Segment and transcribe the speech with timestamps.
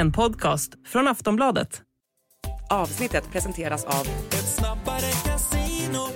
[0.00, 1.82] En podcast från Aftonbladet.
[2.70, 6.08] Avsnittet presenteras av Ett snabbare casino,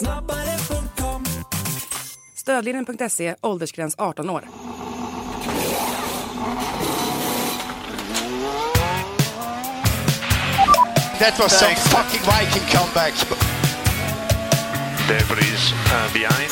[0.00, 1.24] snabbare.com
[2.36, 4.44] Stödlinjen.se, åldersgräns 18 år.
[11.18, 13.14] That was some fucking Viking comeback.
[15.08, 16.50] Debris uh, behind.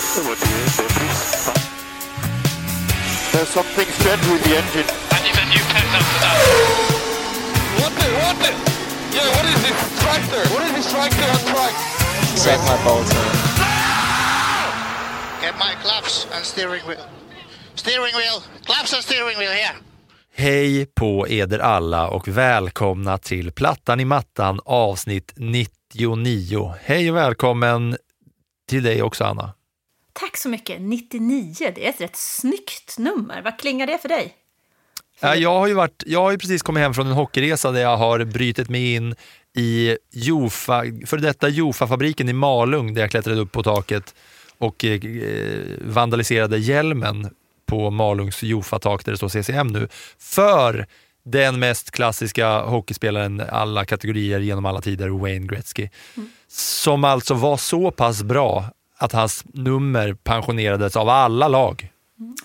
[3.32, 4.99] There's something strange with the engine.
[5.90, 5.98] What
[7.98, 8.50] the, what the?
[9.16, 10.42] Yeah, what is this tractor?
[10.54, 11.74] What is this tractor on track?
[12.36, 13.32] Suck my balls, man.
[15.42, 17.04] Get my claps and steering wheel.
[17.74, 18.42] Steering wheel.
[18.64, 19.74] Claps and steering wheel here.
[20.34, 26.74] Hej på eder alla och välkomna till Plattan i mattan avsnitt 99.
[26.82, 27.96] Hej och välkommen
[28.68, 29.52] till dig också Anna.
[30.12, 30.80] Tack så mycket.
[30.80, 33.42] 99, det är ett rätt snyggt nummer.
[33.42, 34.36] Vad klingar det för dig?
[35.20, 37.80] Ja, Jag har ju, varit, jag har ju precis kommit hem från en hockeyresa där
[37.80, 39.14] jag har brytit mig in
[39.56, 44.14] i Jofa, för detta Jofa-fabriken i Malung där jag klättrade upp på taket
[44.58, 45.00] och eh,
[45.80, 47.30] vandaliserade hjälmen
[47.66, 49.88] på Malungs Jofa-tak där det står CCM nu.
[50.18, 50.86] För
[51.24, 55.88] den mest klassiska hockeyspelaren alla kategorier genom alla tider, Wayne Gretzky.
[56.48, 58.64] Som alltså var så pass bra
[58.98, 61.90] att hans nummer pensionerades av alla lag.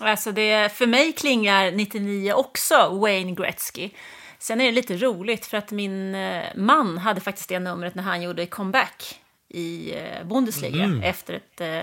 [0.00, 3.90] Alltså det, för mig klingar 99 också Wayne Gretzky.
[4.38, 8.02] Sen är det lite roligt för att min eh, man hade faktiskt det numret när
[8.02, 11.76] han gjorde comeback i eh, Bundesliga efter ett, eh,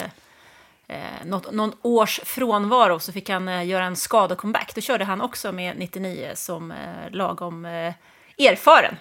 [0.87, 4.75] eh, något, någon års frånvaro så fick han eh, göra en skadecomeback.
[4.75, 6.77] Då körde han också med 99 som eh,
[7.11, 7.93] lagom eh,
[8.37, 8.95] erfaren.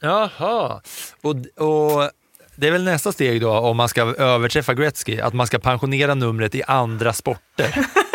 [0.00, 0.80] Jaha,
[1.20, 1.34] och,
[1.66, 2.10] och
[2.56, 6.14] det är väl nästa steg då om man ska överträffa Gretzky, att man ska pensionera
[6.14, 7.86] numret i andra sporter.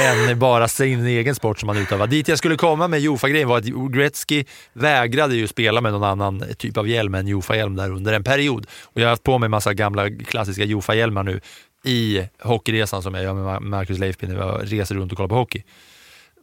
[0.00, 2.06] än bara sin egen sport som man utövar.
[2.06, 6.44] Dit jag skulle komma med Jofa-grejen var att Gretzky vägrade ju spela med någon annan
[6.58, 8.66] typ av hjälm än Jofa-hjälm där under en period.
[8.82, 11.40] Och jag har haft på mig massa gamla klassiska Jofa-hjälmar nu
[11.84, 15.34] i hockeyresan som jag gör med Marcus Leifby när jag reser runt och kollar på
[15.34, 15.64] hockey.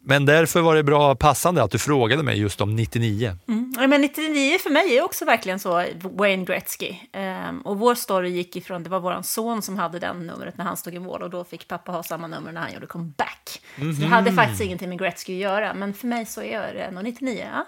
[0.10, 3.38] Men därför var det bra passande att du frågade mig just om 99.
[3.48, 3.74] Mm.
[3.80, 6.96] Ja, Men 99 för mig är också verkligen så, Wayne Gretzky.
[7.14, 10.66] Ehm, och vår story gick ifrån, det var vår son som hade den numret när
[10.66, 13.62] han stod i mål och då fick pappa ha samma nummer när han gjorde comeback.
[13.76, 16.92] Så det hade faktiskt ingenting med Gretzky att göra, men för mig så är det
[16.92, 17.66] nog 99, ja.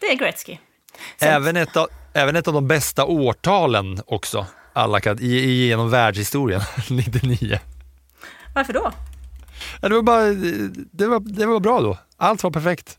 [0.00, 0.58] Det är Gretzky.
[1.20, 7.58] Sen- Även ett, av, även ett av de bästa årtalen också, alla genom världshistorien, 99.
[8.54, 8.92] Varför då?
[9.80, 10.24] Ja, det, var bara,
[10.92, 11.98] det, var, det var bra då.
[12.16, 12.98] Allt var perfekt.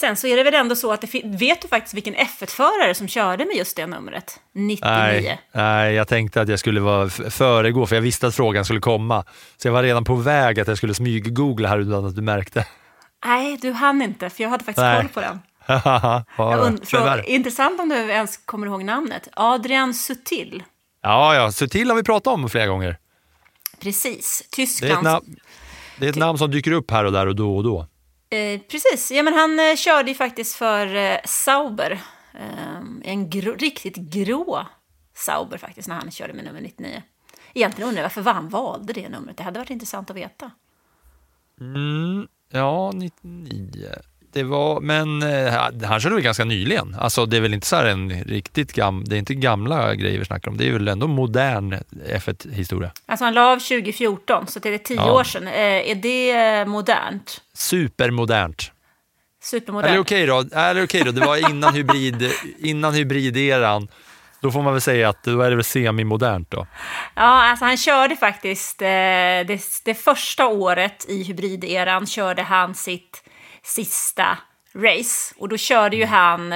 [0.00, 3.08] Sen så är det väl ändå så att det vet du faktiskt vilken F1-förare som
[3.08, 4.40] körde med just det numret?
[4.54, 4.80] 99.
[4.90, 8.80] Nej, nej, jag tänkte att jag skulle vara föregå, för jag visste att frågan skulle
[8.80, 9.24] komma.
[9.56, 12.66] Så jag var redan på väg att jag skulle smyggoogla här utan att du märkte.
[13.24, 15.00] Nej, du hann inte, för jag hade faktiskt Nej.
[15.00, 15.40] koll på den.
[16.36, 19.28] ja, intressant om du ens kommer ihåg namnet.
[19.32, 20.62] Adrian Sutil.
[21.02, 22.98] ja, ja, Sutil har vi pratat om flera gånger.
[23.80, 25.26] Precis, Tysklands...
[25.98, 27.86] det är ett namn som dyker upp här och där och då och då.
[28.30, 32.00] Eh, precis, ja men han eh, körde ju faktiskt för eh, Sauber.
[32.34, 34.66] Eh, en grå, riktigt grå
[35.14, 37.02] Sauber faktiskt när han körde med nummer 99.
[37.54, 39.36] Egentligen undrar jag varför han valde det numret.
[39.36, 40.50] Det hade varit intressant att veta.
[42.50, 43.88] Ja, 99.
[44.38, 45.52] Det var, men eh,
[45.88, 46.96] han körde väl ganska nyligen.
[46.98, 50.24] Alltså det är väl inte så en riktigt gam, det är inte gamla grejer vi
[50.24, 50.56] snackar om.
[50.56, 51.74] Det är väl ändå modern
[52.08, 52.90] F1-historia.
[53.06, 55.12] Alltså han la av 2014, så det är tio Ja.
[55.12, 55.46] år sedan.
[55.48, 57.40] Eh, är det eh, modernt?
[57.54, 58.72] Supermodernt.
[59.42, 59.90] Supermodernt?
[59.90, 63.88] Eller okej då, eller okej då, det var innan, hybrid, innan hybrideran.
[64.40, 66.66] Då får man väl säga att då är det väl semimodernt då.
[67.14, 73.22] Ja, alltså han körde faktiskt, eh, det, det första året i hybrideran körde han sitt
[73.68, 74.38] sista
[74.72, 75.34] race.
[75.38, 76.52] Och då körde ju han,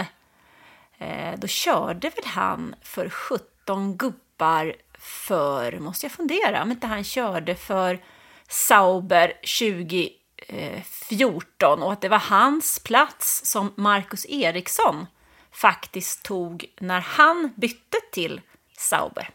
[0.99, 7.05] eh, då körde väl han för 17 gubbar för, måste jag fundera, om inte han
[7.05, 8.01] körde för
[8.49, 15.07] Sauber 2014 och att det var hans plats som Marcus Eriksson
[15.53, 18.41] faktiskt tog när han bytte till
[18.79, 19.31] Sauber.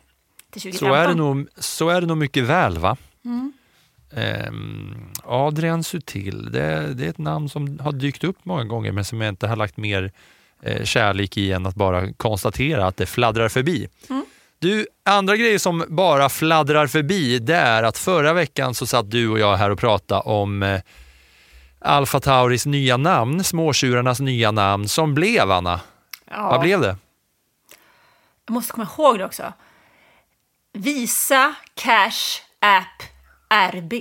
[0.49, 0.89] Till 2015.
[0.89, 2.97] Så är, det nog, så är det nog mycket väl va?
[3.25, 3.53] Ehm,
[5.23, 9.21] Adrian Sutil, det, det är ett namn som har dykt upp många gånger men som
[9.21, 10.11] jag inte har lagt mer
[10.61, 13.87] eh, kärlek i än att bara konstatera att det fladdrar förbi.
[14.59, 19.29] Du, andra grejer som bara fladdrar förbi det är att förra veckan så satt du
[19.29, 20.81] och jag här och pratade om eh,
[21.79, 25.79] Alfa Tauris nya namn, småtjurarnas nya namn som blev Anna.
[26.31, 26.49] Ja.
[26.49, 26.97] Vad blev det?
[28.45, 29.53] Jag måste komma ihåg det också.
[30.73, 33.16] Visa Cash App
[33.49, 33.93] RB.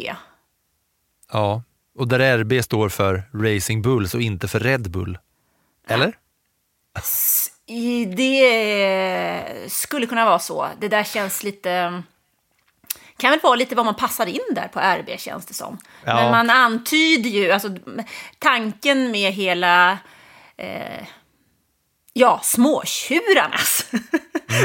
[1.32, 1.62] Ja,
[1.98, 5.18] och där RB står för Racing Bulls och inte för Red Bull.
[5.88, 6.16] Eller?
[8.16, 10.68] Det skulle kunna vara så.
[10.80, 12.02] Det där känns lite...
[13.18, 15.78] Kan väl vara lite vad man passar in där på RB känns det som.
[16.04, 16.14] Ja.
[16.14, 17.68] Men man antyder ju, alltså
[18.38, 19.98] tanken med hela...
[20.56, 21.06] Eh,
[22.12, 23.86] ja, småtjurarnas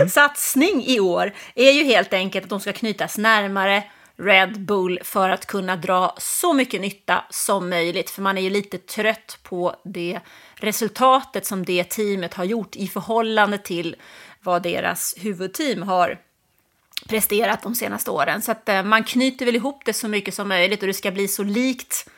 [0.14, 3.84] satsning i år är ju helt enkelt att de ska knytas närmare
[4.22, 8.10] Red Bull för att kunna dra så mycket nytta som möjligt.
[8.10, 10.20] För man är ju lite trött på det
[10.56, 13.96] resultatet som det teamet har gjort i förhållande till
[14.40, 16.20] vad deras huvudteam har
[17.08, 18.42] presterat de senaste åren.
[18.42, 21.12] Så att eh, man knyter väl ihop det så mycket som möjligt och det ska
[21.12, 22.10] bli så likt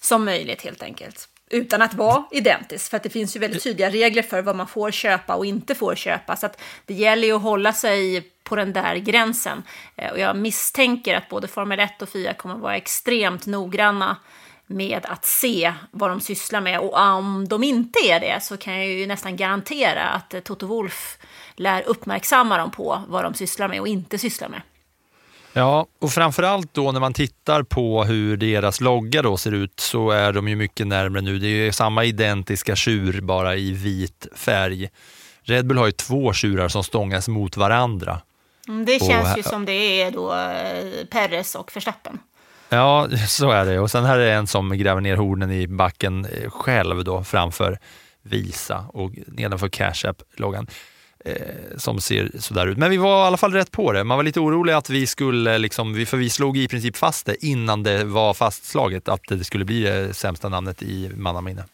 [0.00, 1.28] som möjligt helt enkelt.
[1.50, 4.66] Utan att vara identiskt, för att det finns ju väldigt tydliga regler för vad man
[4.66, 6.36] får köpa och inte får köpa.
[6.36, 9.62] Så att det gäller ju att hålla sig på den där gränsen.
[9.96, 14.16] Eh, och jag misstänker att både Formel 1 och FIA kommer att vara extremt noggranna
[14.66, 16.80] med att se vad de sysslar med.
[16.80, 20.66] Och om de inte är det så kan jag ju nästan garantera att eh, Toto
[20.66, 21.18] Wolf
[21.56, 24.60] lär uppmärksamma dem på vad de sysslar med och inte sysslar med.
[25.52, 30.10] Ja, och framförallt då när man tittar på hur deras logga då ser ut så
[30.10, 31.38] är de ju mycket närmre nu.
[31.38, 34.88] Det är ju samma identiska tjur bara i vit färg.
[35.42, 38.20] Red Bull har ju två tjurar som stångas mot varandra.
[38.68, 42.18] Mm, Det Och känns här- ju som det är då eh, Perez och Verstappen.
[42.68, 43.80] Ja, så är det.
[43.80, 47.78] Och sen här är en som gräver ner hornen i backen eh, själv då framför
[48.22, 50.66] Visa och nedanför Cash App-loggan.
[51.24, 51.32] Eh,
[51.76, 52.78] som ser sådär ut.
[52.78, 54.04] Men vi var i alla fall rätt på det.
[54.04, 57.44] Man var lite orolig att vi skulle, liksom, för vi slog i princip fast det
[57.46, 61.64] innan det var fastslaget att det skulle bli det sämsta namnet i mannaminne.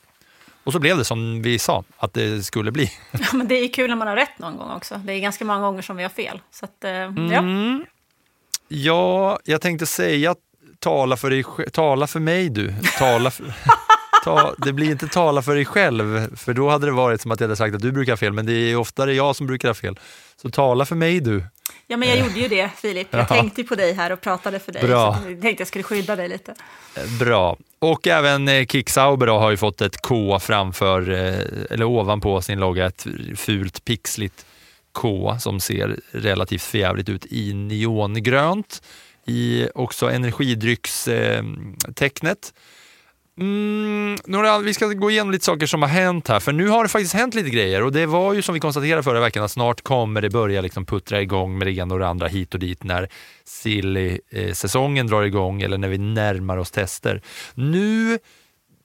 [0.65, 2.93] Och så blev det som vi sa att det skulle bli.
[3.13, 5.01] Ja, men det är kul när man har rätt någon gång också.
[5.05, 6.41] Det är ganska många gånger som vi har fel.
[6.51, 7.39] Så att, eh, ja.
[7.39, 7.85] Mm.
[8.69, 10.35] Ja, jag tänkte säga
[10.79, 12.75] tala för, dig, tala för mig du.
[12.99, 13.55] Tala för,
[14.25, 17.41] ta, det blir inte tala för dig själv, för då hade det varit som att
[17.41, 19.69] jag hade sagt att du brukar ha fel, men det är oftare jag som brukar
[19.69, 19.99] ha fel.
[20.43, 21.45] Så tala för mig du.
[21.93, 23.09] Ja, men jag gjorde ju det, Filip.
[23.11, 24.83] Jag tänkte ju på dig här och pratade för dig.
[24.83, 25.15] Bra.
[25.15, 26.55] Så jag tänkte jag skulle skydda dig lite.
[26.95, 27.57] Eh, Bra.
[27.79, 31.35] Och även eh, Kick Sauber då har ju fått ett K framför, eh,
[31.71, 33.07] eller ovanpå sin logga, ett
[33.37, 34.47] fult pixligt
[34.93, 38.83] K som ser relativt förjävligt ut i neongrönt.
[39.27, 42.53] I också energidryckstecknet.
[43.39, 46.83] Mm, några, vi ska gå igenom lite saker som har hänt här, för nu har
[46.83, 49.51] det faktiskt hänt lite grejer och det var ju som vi konstaterade förra veckan att
[49.51, 52.61] snart kommer det börja liksom puttra igång med det ena och det andra hit och
[52.61, 53.09] dit när
[53.45, 57.23] silly-säsongen eh, drar igång eller när vi närmar oss tester.
[57.55, 58.19] Nu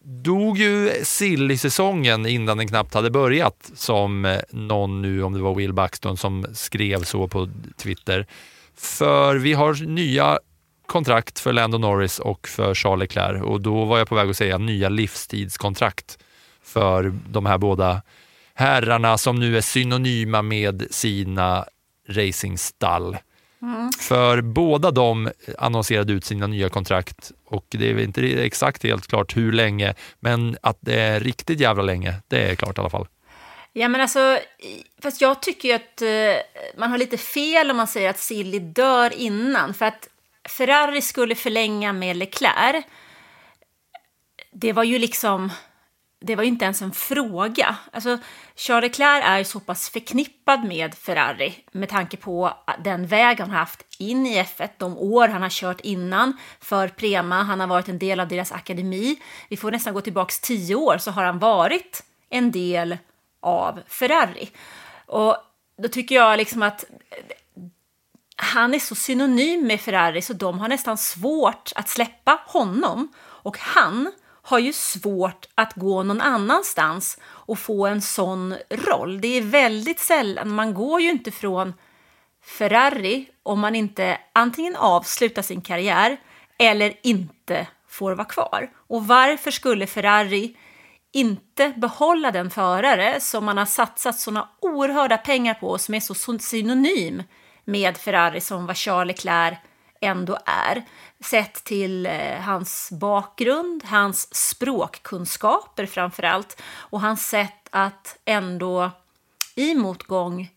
[0.03, 5.55] dog ju silly-säsongen innan den knappt hade börjat som eh, någon nu, om det var
[5.55, 8.27] Will Buxton, som skrev så på Twitter.
[8.77, 10.39] För vi har nya
[10.87, 14.37] kontrakt för Lando Norris och för Charles Leclerc och då var jag på väg att
[14.37, 16.17] säga nya livstidskontrakt
[16.63, 18.01] för de här båda
[18.53, 21.65] herrarna som nu är synonyma med sina
[22.09, 23.17] racingstall.
[23.99, 29.37] För båda de annonserade ut sina nya kontrakt och det är inte exakt helt klart
[29.37, 33.07] hur länge, men att det är riktigt jävla länge, det är klart i alla fall.
[33.73, 34.39] Ja, men alltså,
[35.01, 38.59] fast jag tycker ju att eh, man har lite fel om man säger att Silly
[38.59, 39.73] dör innan.
[39.73, 40.07] För att
[40.47, 42.85] Ferrari skulle förlänga med Leclerc.
[44.51, 45.51] Det var ju liksom...
[46.19, 47.75] Det var ju inte ens en fråga.
[47.91, 48.17] Alltså,
[48.55, 53.57] Charles Leclerc är så pass förknippad med Ferrari med tanke på den väg han har
[53.57, 57.43] haft in i F1, de år han har kört innan för Prema.
[57.43, 59.15] Han har varit en del av deras akademi.
[59.49, 62.97] Vi får nästan gå tillbaka tio år så har han varit en del
[63.39, 64.49] av Ferrari.
[65.05, 65.37] Och
[65.77, 66.85] då tycker jag liksom att
[68.37, 73.13] han är så synonym med Ferrari så de har nästan svårt att släppa honom.
[73.19, 79.21] Och han har ju svårt att gå någon annanstans och få en sån roll.
[79.21, 81.73] Det är väldigt sällan, man går ju inte från
[82.43, 86.17] Ferrari om man inte antingen avslutar sin karriär
[86.59, 88.69] eller inte får vara kvar.
[88.87, 90.57] Och varför skulle Ferrari
[91.13, 95.99] inte behålla den förare som man har satsat såna oerhörda pengar på och som är
[95.99, 97.23] så synonym
[97.67, 99.57] med Ferrari som vad Charles Leclerc
[100.01, 100.85] ändå är.
[101.19, 108.91] Sett till eh, hans bakgrund, hans språkkunskaper framför allt och hans sätt att ändå
[109.55, 110.49] i motgång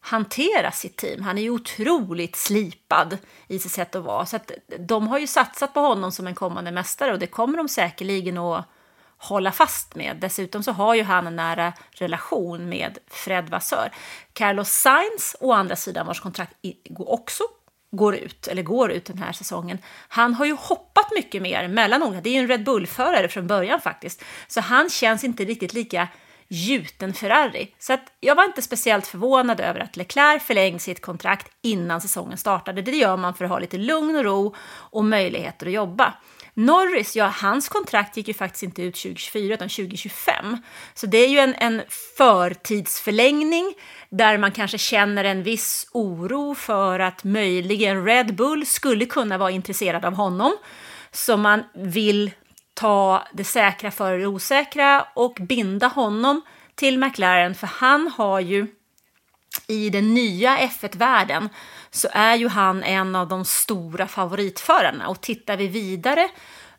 [0.00, 1.22] hantera sitt team.
[1.22, 3.18] Han är ju otroligt slipad
[3.48, 4.26] i sitt sätt att vara.
[4.26, 7.56] Så att de har ju satsat på honom som en kommande mästare och det kommer
[7.56, 8.66] de säkerligen att
[9.18, 10.16] hålla fast med.
[10.20, 13.92] Dessutom så har ju han en nära relation med Fred Vassör.
[14.32, 16.54] Carlos Sainz, å andra sidan, vars kontrakt
[16.98, 17.44] också
[17.96, 19.78] går ut, eller går ut den här säsongen,
[20.08, 22.20] han har ju hoppat mycket mer mellan olika.
[22.20, 24.24] Det är ju en Red Bull-förare från början faktiskt.
[24.46, 26.08] Så han känns inte riktigt lika
[26.48, 27.74] gjuten Ferrari.
[27.78, 32.38] Så att jag var inte speciellt förvånad över att Leclerc förlängde sitt kontrakt innan säsongen
[32.38, 32.82] startade.
[32.82, 34.54] Det gör man för att ha lite lugn och ro
[34.90, 36.14] och möjligheter att jobba.
[36.54, 40.56] Norris, ja, hans kontrakt gick ju faktiskt inte ut 2024 utan 2025.
[40.94, 41.82] Så det är ju en, en
[42.16, 43.74] förtidsförlängning
[44.10, 49.50] där man kanske känner en viss oro för att möjligen Red Bull skulle kunna vara
[49.50, 50.56] intresserad av honom.
[51.12, 52.30] Så man vill
[52.74, 56.42] ta det säkra före det osäkra och binda honom
[56.74, 58.66] till McLaren, för han har ju
[59.66, 61.48] i den nya F1-världen
[61.90, 65.08] så är ju han en av de stora favoritförarna.
[65.08, 66.28] Och tittar vi vidare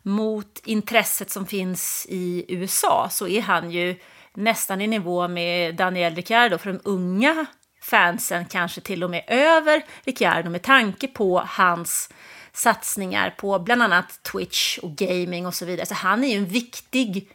[0.02, 3.96] mot intresset som finns i USA så är han ju
[4.34, 7.46] nästan i nivå med Daniel Ricciardo för de unga
[7.82, 12.10] fansen, kanske till och med över Ricciardo med tanke på hans
[12.52, 15.86] satsningar på bland annat Twitch och gaming och så vidare.
[15.86, 17.28] Så han är ju en viktig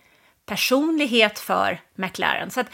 [0.45, 2.51] personlighet för McLaren.
[2.51, 2.67] Så att,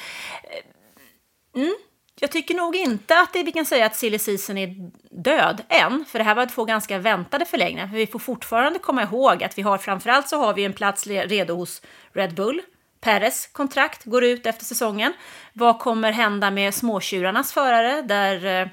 [0.43, 1.75] eh, mm,
[2.19, 6.05] jag tycker nog inte att det, vi kan säga att silly season är död än,
[6.07, 7.87] för det här var två ganska väntade förlängningar.
[7.87, 11.07] För vi får fortfarande komma ihåg att vi har framförallt så har vi en plats
[11.07, 11.81] redo hos
[12.13, 12.61] Red Bull.
[13.01, 15.13] Peres kontrakt går ut efter säsongen.
[15.53, 18.67] Vad kommer hända med småtjurarnas förare där eh,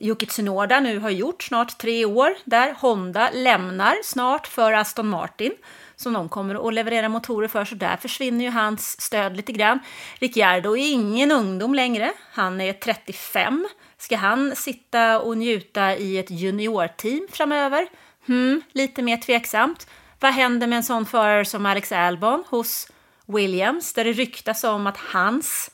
[0.00, 5.52] Yuki Tsunoda nu har gjort snart tre år där Honda lämnar snart för Aston Martin
[5.96, 9.78] som de kommer att leverera motorer för, så där försvinner ju hans stöd lite grann.
[10.18, 13.68] Ricciardo är ingen ungdom längre, han är 35.
[13.98, 17.88] Ska han sitta och njuta i ett juniorteam framöver?
[18.26, 19.86] Hmm, lite mer tveksamt.
[20.20, 22.88] Vad händer med en sån förare som Alex Albon hos
[23.26, 25.70] Williams, där det ryktas om att hans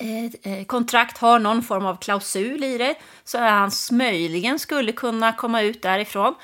[0.00, 4.92] Eh, eh, kontrakt har någon form av klausul i det, så att han möjligen skulle
[4.92, 6.34] kunna komma ut därifrån.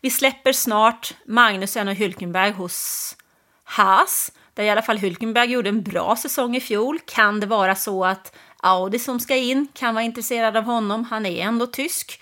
[0.00, 3.16] Vi släpper snart Magnusen och Hülkenberg hos
[3.64, 6.98] Haas, där i alla fall Hülkenberg gjorde en bra säsong i fjol.
[7.06, 11.04] Kan det vara så att Audi som ska in kan vara intresserad av honom?
[11.04, 12.20] Han är ändå tysk.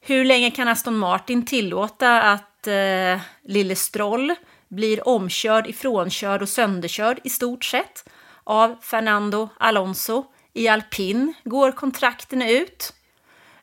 [0.00, 4.34] Hur länge kan Aston Martin tillåta att eh, Lille Stroll
[4.68, 8.04] blir omkörd, ifrånkörd och sönderkörd i stort sett
[8.46, 10.24] av Fernando Alonso?
[10.54, 12.92] I alpin går kontrakten ut.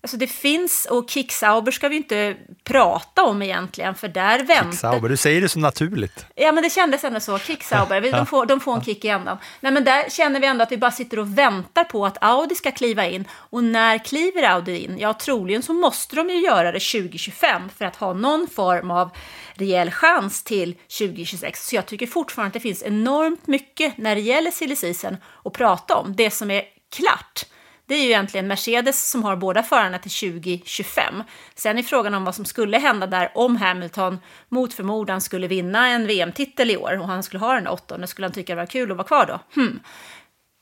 [0.03, 4.71] Alltså det finns, och Kicksauber ska vi inte prata om egentligen, för där väntar...
[4.71, 6.25] Kicksauber, du säger det så naturligt.
[6.35, 7.39] Ja, men det kändes ändå så.
[7.39, 9.37] Kicksauber, de får, de får en kick i ändan.
[9.59, 12.55] Nej, men där känner vi ändå att vi bara sitter och väntar på att Audi
[12.55, 13.27] ska kliva in.
[13.31, 14.97] Och när kliver Audi in?
[14.99, 19.09] Ja, troligen så måste de ju göra det 2025 för att ha någon form av
[19.53, 21.67] rejäl chans till 2026.
[21.67, 25.53] Så jag tycker fortfarande att det finns enormt mycket när det gäller silly season att
[25.53, 26.15] prata om.
[26.15, 26.63] Det som är
[26.95, 27.45] klart
[27.85, 31.23] det är ju egentligen Mercedes som har båda förarna till 2025.
[31.55, 35.87] Sen är frågan om vad som skulle hända där om Hamilton mot förmodan skulle vinna
[35.87, 38.65] en VM-titel i år och han skulle ha den åttonde, skulle han tycka det var
[38.65, 39.61] kul att vara kvar då?
[39.61, 39.79] Hmm.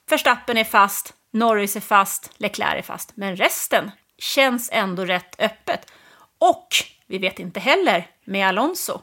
[0.10, 5.92] Verstappen är fast, Norris är fast, Leclerc är fast, men resten känns ändå rätt öppet.
[6.40, 6.68] Och
[7.08, 9.02] vi vet inte heller med Alonso.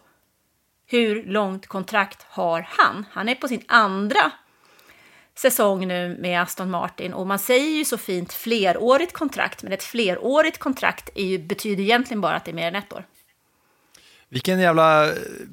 [0.87, 3.07] Hur långt kontrakt har han?
[3.13, 4.33] Han är på sin andra
[5.39, 9.83] säsong nu med Aston Martin och man säger ju så fint flerårigt kontrakt, men ett
[9.83, 13.05] flerårigt kontrakt ju, betyder egentligen bara att det är mer än ett år.
[14.29, 15.13] Vilken jävla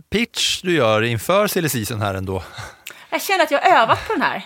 [0.10, 2.44] pitch du gör inför silly season här ändå.
[3.10, 4.46] Jag känner att jag har övat på den här.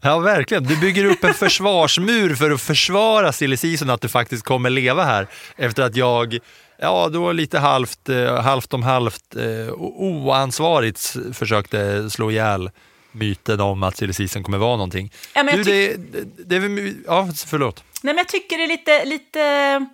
[0.00, 0.64] Ja, verkligen.
[0.64, 5.04] Du bygger upp en försvarsmur för att försvara silly season, att du faktiskt kommer leva
[5.04, 6.38] här efter att jag
[6.78, 12.70] Ja, då lite halvt, eh, halvt om halvt eh, oansvarigt försökte slå ihjäl
[13.12, 15.12] myten om att silly season kommer vara någonting.
[15.34, 17.84] Ja, men du, det, det, det ja, förlåt.
[18.02, 19.86] Nej, men jag tycker det är lite, lite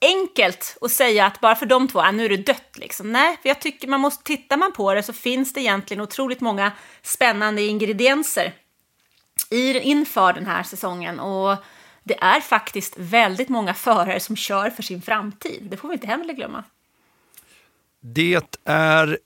[0.00, 3.12] enkelt att säga att bara för de två, ah, nu är det dött liksom.
[3.12, 6.40] Nej, för jag tycker man måste, tittar man på det så finns det egentligen otroligt
[6.40, 6.72] många
[7.02, 8.52] spännande ingredienser
[9.50, 11.20] i, inför den här säsongen.
[11.20, 11.56] Och
[12.04, 15.62] det är faktiskt väldigt många förare som kör för sin framtid.
[15.70, 16.64] Det får vi inte heller glömma.
[18.00, 19.18] Det är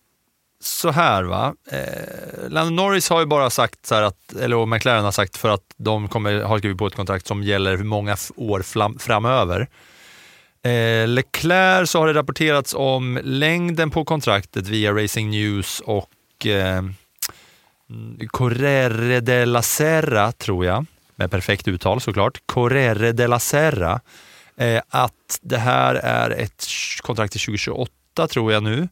[0.64, 5.12] så här va, eh, Lando Norris har ju bara sagt så att, eller McLaren har
[5.12, 8.98] sagt för att de kommer ha skrivit på ett kontrakt som gäller många år flam,
[8.98, 9.68] framöver.
[10.64, 16.82] Eh, Leclerc så har det rapporterats om längden på kontraktet via Racing News och eh,
[18.28, 24.00] Correre de la Serra, tror jag, med perfekt uttal såklart, Correre de la Serra,
[24.56, 26.64] eh, att det här är ett
[27.00, 28.88] kontrakt till 2028 tror jag nu.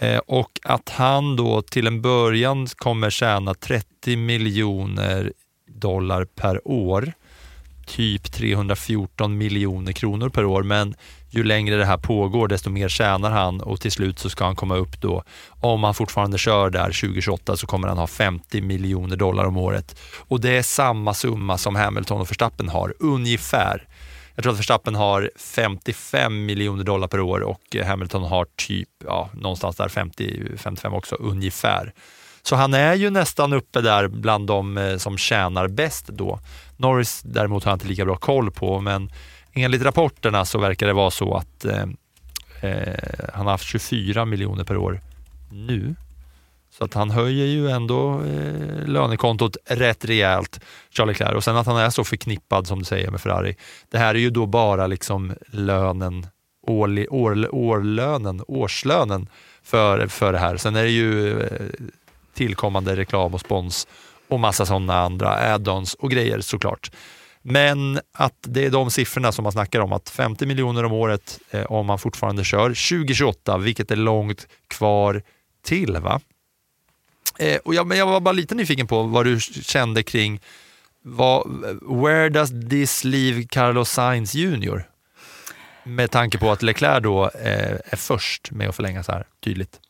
[0.00, 5.32] Eh, och att han då till en början kommer tjäna 30 miljoner
[5.66, 7.12] dollar per år,
[7.86, 10.94] typ 314 miljoner kronor per år, men
[11.30, 14.56] ju längre det här pågår, desto mer tjänar han och till slut så ska han
[14.56, 19.16] komma upp då, om han fortfarande kör där 2028 så kommer han ha 50 miljoner
[19.16, 20.00] dollar om året.
[20.16, 23.86] Och det är samma summa som Hamilton och Verstappen har, ungefär.
[24.40, 29.30] Jag tror att Verstappen har 55 miljoner dollar per år och Hamilton har typ ja,
[29.34, 31.92] någonstans där 50-55 också, ungefär.
[32.42, 36.40] Så han är ju nästan uppe där bland de eh, som tjänar bäst då.
[36.76, 39.12] Norris däremot har jag inte lika bra koll på, men
[39.52, 41.84] enligt rapporterna så verkar det vara så att eh,
[42.60, 42.94] eh
[43.34, 45.00] han har haft 24 miljoner per år
[45.50, 45.94] nu.
[46.80, 50.60] Så att han höjer ju ändå eh, lönekontot rätt rejält,
[50.90, 51.36] Charlie Leclerc.
[51.36, 53.56] Och sen att han är så förknippad som du säger med Ferrari.
[53.90, 56.26] Det här är ju då bara liksom lönen,
[56.66, 59.28] årli, år, årlönen, årslönen
[59.62, 60.56] för, för det här.
[60.56, 61.48] Sen är det ju eh,
[62.34, 63.88] tillkommande reklam och spons
[64.28, 66.90] och massa sådana andra add-ons och grejer såklart.
[67.42, 71.38] Men att det är de siffrorna som man snackar om, att 50 miljoner om året
[71.50, 75.22] eh, om man fortfarande kör 2028, vilket är långt kvar
[75.62, 75.96] till.
[75.96, 76.20] va?
[77.40, 80.40] Eh, och jag, men jag var bara lite nyfiken på vad du kände kring
[81.02, 81.64] vad,
[82.02, 84.82] where does this leave Carlos Sainz Jr?
[85.84, 89.80] Med tanke på att Leclerc då eh, är först med att förlänga så här tydligt.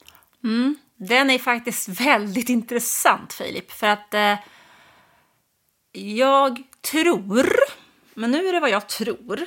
[0.44, 0.76] Mm.
[0.96, 4.34] Den är faktiskt väldigt intressant, Filip, för att eh,
[5.92, 7.50] jag tror,
[8.14, 9.40] men nu är det vad jag tror,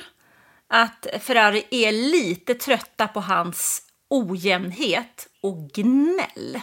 [0.68, 6.60] att Ferrari är lite trötta på hans ojämnhet och gnäll.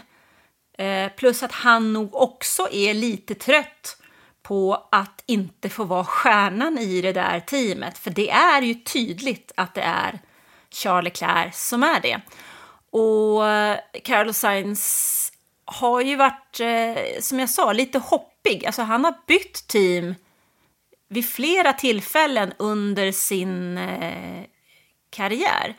[0.82, 3.98] Eh, plus att han nog också är lite trött
[4.42, 7.98] på att inte få vara stjärnan i det där teamet.
[7.98, 10.20] För det är ju tydligt att det är
[10.72, 12.22] Charles Leclerc som är det.
[12.92, 15.32] Och eh, Carlos Sainz
[15.66, 18.66] har ju varit, eh, som jag sa, lite hoppig.
[18.66, 20.16] Alltså han har bytt team
[21.10, 23.80] vid flera tillfällen under sin
[25.10, 25.76] karriär.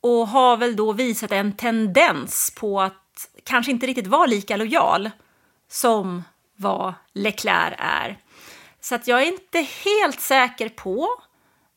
[0.00, 2.99] Och har väl då visat en tendens på att
[3.44, 5.10] kanske inte riktigt vara lika lojal
[5.68, 6.22] som
[6.56, 8.18] vad Leclerc är.
[8.80, 11.08] Så att jag är inte helt säker på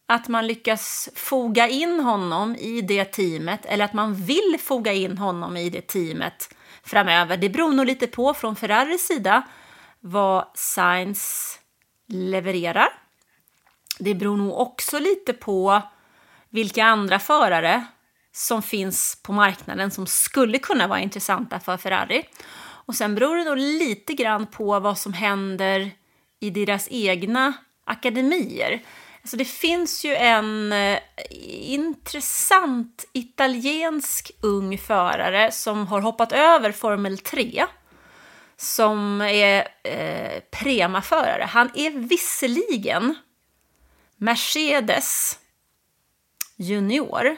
[0.05, 5.17] att man lyckas foga in honom i det teamet eller att man vill foga in
[5.17, 7.37] honom i det teamet framöver.
[7.37, 9.43] Det beror nog lite på från Ferraris sida
[9.99, 11.59] vad Sainz
[12.07, 12.89] levererar.
[13.99, 15.81] Det beror nog också lite på
[16.49, 17.85] vilka andra förare
[18.33, 22.23] som finns på marknaden som skulle kunna vara intressanta för Ferrari.
[22.85, 25.91] Och sen beror det nog lite grann på vad som händer
[26.39, 27.53] i deras egna
[27.85, 28.81] akademier.
[29.21, 30.99] Alltså det finns ju en eh,
[31.73, 37.65] intressant italiensk ung förare som har hoppat över Formel 3
[38.57, 41.43] som är eh, Prema-förare.
[41.43, 43.15] Han är visserligen
[44.17, 45.39] Mercedes
[46.55, 47.37] junior,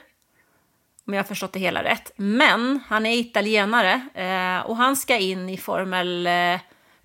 [1.07, 2.11] om jag har förstått det hela rätt.
[2.15, 6.59] Men han är italienare eh, och han ska in i Formel eh,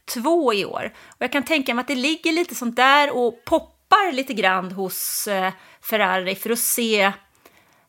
[0.05, 0.93] 2 i år.
[1.07, 4.73] Och jag kan tänka mig att det ligger lite sånt där och poppar lite grann
[4.73, 7.13] hos eh, Ferrari för att se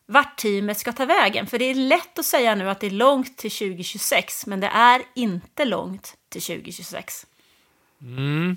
[0.06, 1.46] vart teamet ska ta vägen.
[1.46, 4.66] För det är lätt att säga nu att det är långt till 2026, men det
[4.66, 7.26] är inte långt till 2026.
[8.00, 8.56] Mm.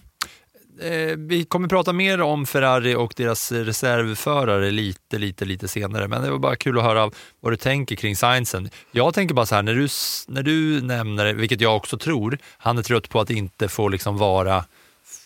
[0.81, 6.07] Eh, vi kommer prata mer om Ferrari och deras reservförare lite, lite, lite senare.
[6.07, 8.69] Men det var bara kul att höra vad du tänker kring Sainzen.
[8.91, 9.87] Jag tänker bara så här, när du,
[10.27, 14.17] när du nämner, vilket jag också tror, han är trött på att inte få liksom
[14.17, 14.65] vara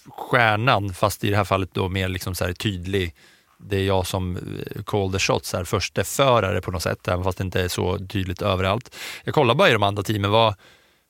[0.10, 3.16] stjärnan, fast i det här fallet då mer liksom så här tydlig
[3.58, 7.24] det är jag som eh, call the shots, här, första förare på något sätt, även
[7.24, 8.96] fast det inte är så tydligt överallt.
[9.24, 10.56] Jag kollar bara i de andra teamen, vad,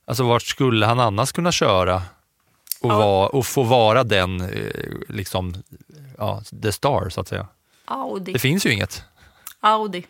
[0.07, 2.01] alltså vart skulle han annars kunna köra
[2.81, 2.97] och, Ja.
[2.97, 4.47] vara, och få vara den, eh,
[5.09, 5.53] liksom,
[6.17, 7.47] ja, the star så att säga?
[7.85, 8.33] Audi.
[8.33, 9.03] Det finns ju inget.
[9.59, 10.05] Audi.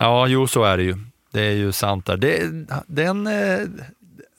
[0.00, 0.96] Ja, jo så är det ju.
[1.30, 2.16] Det är ju sant där.
[2.16, 2.42] Det,
[2.86, 3.60] den, eh,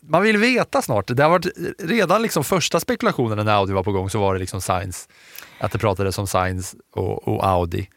[0.02, 1.08] man vill veta snart.
[1.08, 1.48] Det har varit
[1.80, 5.10] redan liksom första spekulationen när Audi var på gång så var det liksom Science.
[5.60, 7.90] Att det pratades om Science och, och Audi.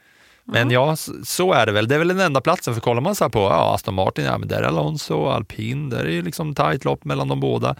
[0.44, 1.88] Men ja, s- så är det väl.
[1.88, 2.74] Det är väl den enda platsen.
[2.74, 6.04] För kollar man så på ja, Aston Martin, ja men där är Alonso, Alpin, där
[6.04, 7.76] är ju liksom tajt lopp mellan de båda.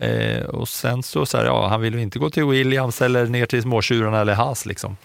[0.00, 3.26] Eh, och sen så, så här, ja, han vill ju inte gå till Williams eller
[3.26, 4.96] ner till småtjurarna eller Haas liksom.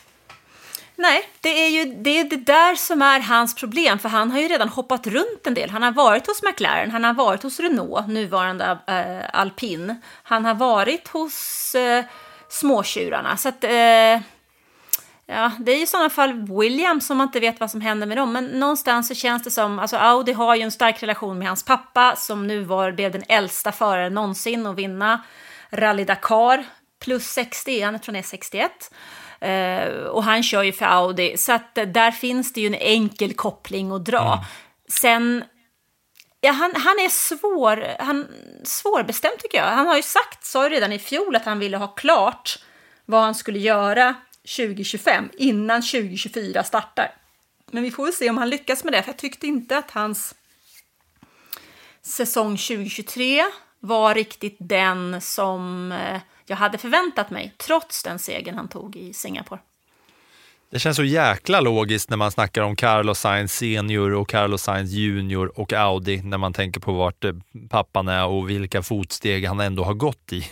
[0.97, 4.39] Nej, det är ju det, är det där som är hans problem, för han har
[4.39, 5.69] ju redan hoppat runt en del.
[5.69, 10.01] Han har varit hos McLaren, han har varit hos Renault, nuvarande eh, äh, Alpin.
[10.23, 12.05] Han har varit hos äh,
[12.49, 13.37] småtjurarna.
[13.37, 14.19] Så att, äh,
[15.27, 18.17] ja, det är i sådana fall Williams som man inte vet vad som händer med
[18.17, 18.33] dem.
[18.33, 21.63] Men någonstans så känns det som, alltså Audi har ju en stark relation med hans
[21.63, 25.23] pappa som nu var, blev den äldsta föraren någonsin att vinna
[25.69, 26.65] Rally Dakar.
[26.99, 28.71] Plus 60 är han, jag tror han är 61.
[29.39, 33.33] Eh, och han kör ju för Audi, så att där finns det ju en enkel
[33.33, 34.45] koppling att dra.
[34.89, 35.43] Sen,
[36.41, 38.27] ja, han, han är svår, han,
[38.63, 39.65] svårbestämd tycker jag.
[39.65, 42.59] Han har ju sagt, sa ju redan i fjol att han ville ha klart
[43.05, 47.11] vad han skulle göra 2025 innan 2024 startar.
[47.71, 49.91] Men vi får väl se om han lyckas med det, för jag tyckte inte att
[49.91, 50.35] hans
[52.01, 53.43] säsong 2023
[53.79, 59.13] var riktigt den som eh, jag hade förväntat mig, trots den segern han tog i
[59.13, 59.61] Singapore.
[60.71, 64.91] Det känns så jäkla logiskt när man snackar om Carlos Sainz senior och Carlos Sainz
[64.91, 67.33] junior och Audi när man tänker på vart eh,
[67.69, 70.45] pappan är och vilka fotsteg han ändå har gått i.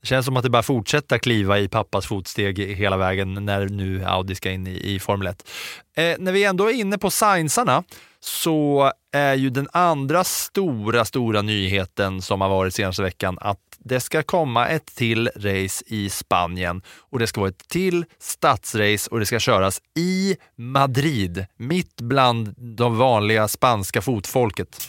[0.00, 4.04] Det känns som att det bara fortsätter kliva i pappas fotsteg hela vägen när nu
[4.04, 5.50] Audi ska in i, i Formel 1.
[5.96, 7.84] Eh, när vi ändå är inne på Sainzarna
[8.20, 14.00] så är ju den andra stora, stora nyheten som har varit senaste veckan att det
[14.00, 19.20] ska komma ett till race i Spanien och det ska vara ett till stadsrace och
[19.20, 24.88] det ska köras i Madrid, mitt bland de vanliga spanska fotfolket.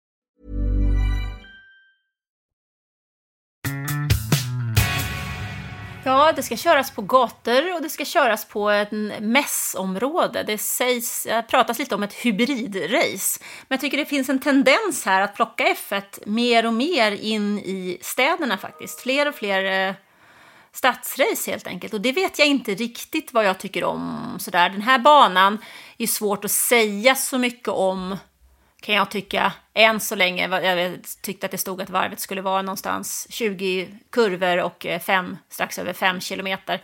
[6.03, 10.43] Ja, det ska köras på gator och det ska köras på en mässområde.
[10.43, 13.39] Det sägs, eh, pratas lite om ett hybridrace.
[13.67, 17.59] Men jag tycker det finns en tendens här att plocka F1 mer och mer in
[17.59, 19.01] i städerna faktiskt.
[19.01, 19.95] Fler och fler eh,
[20.71, 21.93] stadsrace helt enkelt.
[21.93, 24.35] Och det vet jag inte riktigt vad jag tycker om.
[24.39, 24.69] Sådär.
[24.69, 25.57] Den här banan
[25.97, 28.17] är svårt att säga så mycket om
[28.81, 30.47] kan jag tycka, än så länge.
[30.47, 35.37] Jag tyckte att det stod att varvet skulle vara någonstans 20 kurvor och eh, fem,
[35.49, 36.81] strax över 5 kilometer.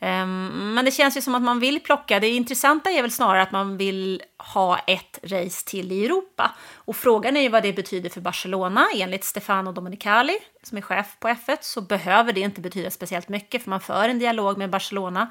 [0.00, 2.20] Ehm, men det känns ju som att man vill plocka.
[2.20, 4.22] Det intressanta är väl snarare att man vill
[4.54, 6.50] ha ett race till i Europa.
[6.74, 8.86] Och frågan är ju vad det betyder för Barcelona.
[8.94, 13.62] Enligt Stefano Domenicali, som är chef på F1, så behöver det inte betyda speciellt mycket,
[13.62, 15.30] för man för en dialog med Barcelona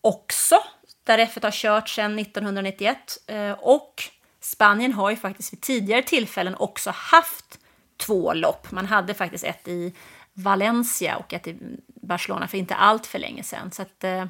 [0.00, 0.56] också,
[1.04, 2.98] där F1 har kört sedan 1991.
[3.26, 4.02] Ehm, och
[4.48, 7.58] Spanien har ju faktiskt vid tidigare tillfällen också haft
[7.96, 8.70] två lopp.
[8.70, 9.92] Man hade faktiskt ett i
[10.32, 11.56] Valencia och ett i
[12.02, 13.70] Barcelona för inte allt för länge sedan.
[13.70, 14.26] Så att, eh,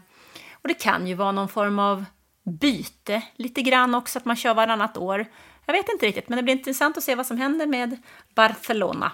[0.53, 2.05] och det kan ju vara någon form av
[2.45, 5.27] byte lite grann också, att man kör varannat år.
[5.67, 8.03] Jag vet inte riktigt, men det blir intressant att se vad som händer med
[8.35, 9.13] Barcelona.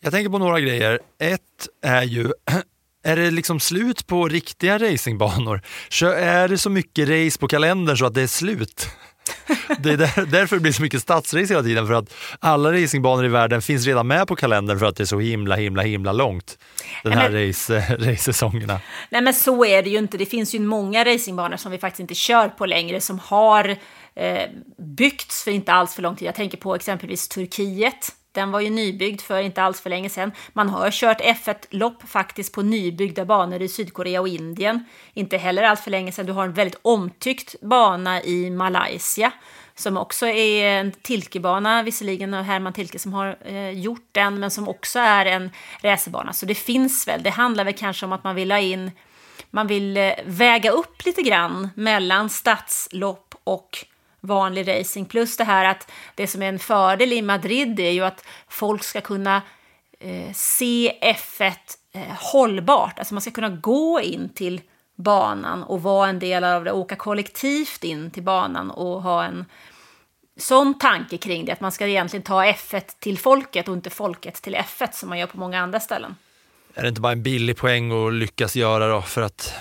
[0.00, 1.00] Jag tänker på några grejer.
[1.18, 2.32] Ett är ju
[3.04, 5.62] är det liksom slut på riktiga racingbanor?
[6.02, 8.88] Är det så mycket race på kalendern så att det är slut?
[9.78, 13.24] Det är där, därför det blir så mycket stadsrace hela tiden, för att alla racingbanor
[13.24, 16.12] i världen finns redan med på kalendern för att det är så himla, himla, himla
[16.12, 16.58] långt.
[17.02, 18.80] Den här Nej, race, race-säsongerna.
[19.10, 20.18] Nej, men så är det ju inte.
[20.18, 23.76] Det finns ju många racingbanor som vi faktiskt inte kör på längre, som har
[24.14, 24.42] eh,
[24.78, 26.28] byggts för inte alls för lång tid.
[26.28, 28.14] Jag tänker på exempelvis Turkiet.
[28.38, 30.32] Den var ju nybyggd för inte alls för länge sedan.
[30.52, 34.84] Man har kört F1-lopp faktiskt på nybyggda banor i Sydkorea och Indien.
[35.14, 36.26] Inte heller allt för länge sedan.
[36.26, 39.32] Du har en väldigt omtyckt bana i Malaysia
[39.74, 44.50] som också är en Tilkebana, visserligen och Herman Tilke som har eh, gjort den, men
[44.50, 45.50] som också är en
[45.82, 46.32] racerbana.
[46.32, 47.22] Så det finns väl.
[47.22, 48.90] Det handlar väl kanske om att man vill ha in,
[49.50, 53.86] man vill eh, väga upp lite grann mellan stadslopp och
[54.20, 55.08] vanlig racing.
[55.08, 58.84] Plus det här att det som är en fördel i Madrid är ju att folk
[58.84, 59.42] ska kunna
[60.00, 61.52] eh, se F1
[61.92, 62.02] eh,
[62.32, 62.98] hållbart.
[62.98, 64.60] Alltså man ska kunna gå in till
[64.96, 69.44] banan och vara en del av det, åka kollektivt in till banan och ha en
[70.36, 74.42] sån tanke kring det, att man ska egentligen ta F1 till folket och inte folket
[74.42, 76.16] till F1 som man gör på många andra ställen.
[76.74, 79.02] Är det inte bara en billig poäng att lyckas göra då?
[79.02, 79.54] För att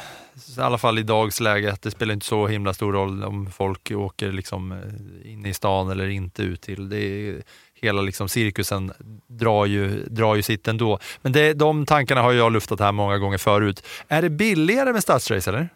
[0.58, 3.52] i alla fall i dags läge, att det spelar inte så himla stor roll om
[3.52, 6.89] folk åker liksom eh, in i stan eller inte ut till.
[6.89, 8.93] Det är, hela liksom cirkusen
[9.28, 11.00] drar ju, drar ju sitt ändå.
[11.21, 13.86] Men det, de tankarna har jag luftat här många gånger förut.
[14.08, 15.69] Är det billigare med stadsrace eller?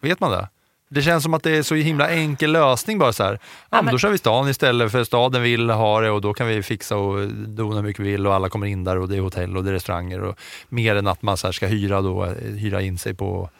[0.00, 0.48] Vet man det?
[0.88, 3.38] Det känns som att det är så himla enkel lösning bara så här.
[3.70, 6.46] Ja, men då kör vi stan istället för staden vill ha det och då kan
[6.46, 9.16] vi fixa och dona hur mycket vi vill och alla kommer in där och det
[9.16, 12.24] är hotell och det är restauranger och mer än att man så ska hyra, då,
[12.56, 13.50] hyra in sig på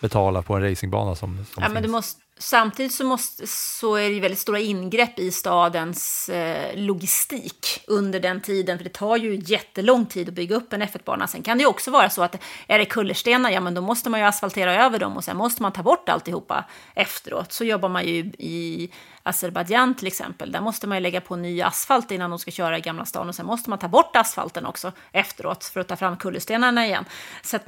[0.00, 4.08] betala på en racingbana som, som Ja, men du, måste, Samtidigt så, måste, så är
[4.08, 9.16] det ju väldigt stora ingrepp i stadens eh, logistik under den tiden, för det tar
[9.16, 11.26] ju jättelång tid att bygga upp en F1-bana.
[11.26, 14.10] Sen kan det ju också vara så att är det kullerstenar, ja men då måste
[14.10, 16.64] man ju asfaltera över dem och sen måste man ta bort alltihopa
[16.94, 17.52] efteråt.
[17.52, 18.90] Så jobbar man ju i
[19.22, 20.52] Azerbajdzjan till exempel.
[20.52, 23.28] Där måste man ju lägga på ny asfalt innan de ska köra i Gamla stan
[23.28, 27.04] och sen måste man ta bort asfalten också efteråt för att ta fram kullerstenarna igen.
[27.52, 27.66] Att,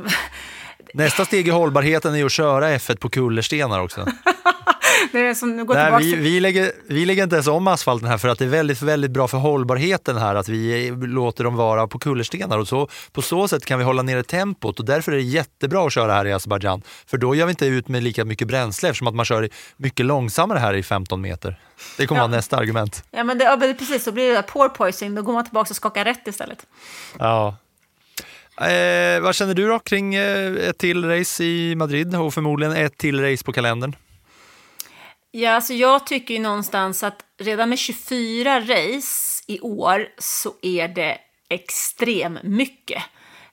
[0.95, 4.07] Nästa steg i hållbarheten är att köra F1 på kullerstenar också.
[5.13, 8.19] det är som, gå Nej, vi, vi, lägger, vi lägger inte ens om asfalten här
[8.19, 11.87] för att det är väldigt, väldigt bra för hållbarheten här att vi låter dem vara
[11.87, 15.17] på kullerstenar och så, på så sätt kan vi hålla nere tempot och därför är
[15.17, 18.25] det jättebra att köra här i Azerbajdzjan för då gör vi inte ut med lika
[18.25, 21.61] mycket bränsle eftersom att man kör mycket långsammare här i 15 meter.
[21.97, 22.27] Det kommer Ja.
[22.27, 23.05] vara nästa argument.
[23.11, 25.77] Ja, men det, ja, precis, så blir det poor poisoning, då går man tillbaka och
[25.77, 26.67] skakar rätt istället.
[27.19, 27.57] Ja.
[28.61, 32.99] Eh, vad känner du då kring eh, ett till race i Madrid och förmodligen ett
[32.99, 33.97] till race på kalendern?
[35.37, 40.89] Ja, alltså jag tycker ju någonstans att redan med 24 race i år så är
[40.89, 41.19] det
[41.49, 43.03] extrem mycket.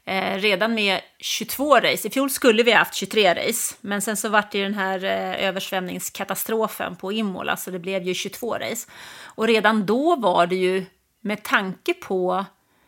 [0.06, 4.18] Eh, redan med 22 race, i fjol skulle vi ha haft 23 race, men sen
[4.18, 8.56] så vart det ju den här eh, översvämningskatastrofen på Imola, så det blev ju 22
[8.56, 8.88] race.
[9.24, 10.86] Och redan då var det ju,
[11.22, 12.46] med tanke på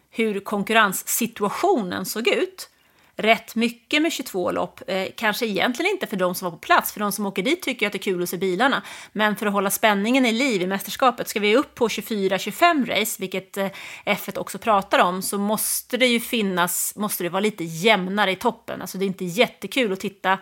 [0.10, 2.70] hur konkurrenssituationen såg ut,
[3.16, 4.82] rätt mycket med 22 lopp.
[4.88, 7.62] Eh, kanske egentligen inte för de som var på plats, för de som åker dit
[7.62, 8.84] tycker att det är kul att se bilarna.
[9.12, 13.18] Men för att hålla spänningen i liv i mästerskapet, ska vi upp på 24-25 race,
[13.20, 13.68] vilket eh,
[14.06, 18.36] F1 också pratar om, så måste det ju finnas, måste det vara lite jämnare i
[18.36, 18.82] toppen.
[18.82, 20.38] Alltså det är inte jättekul att titta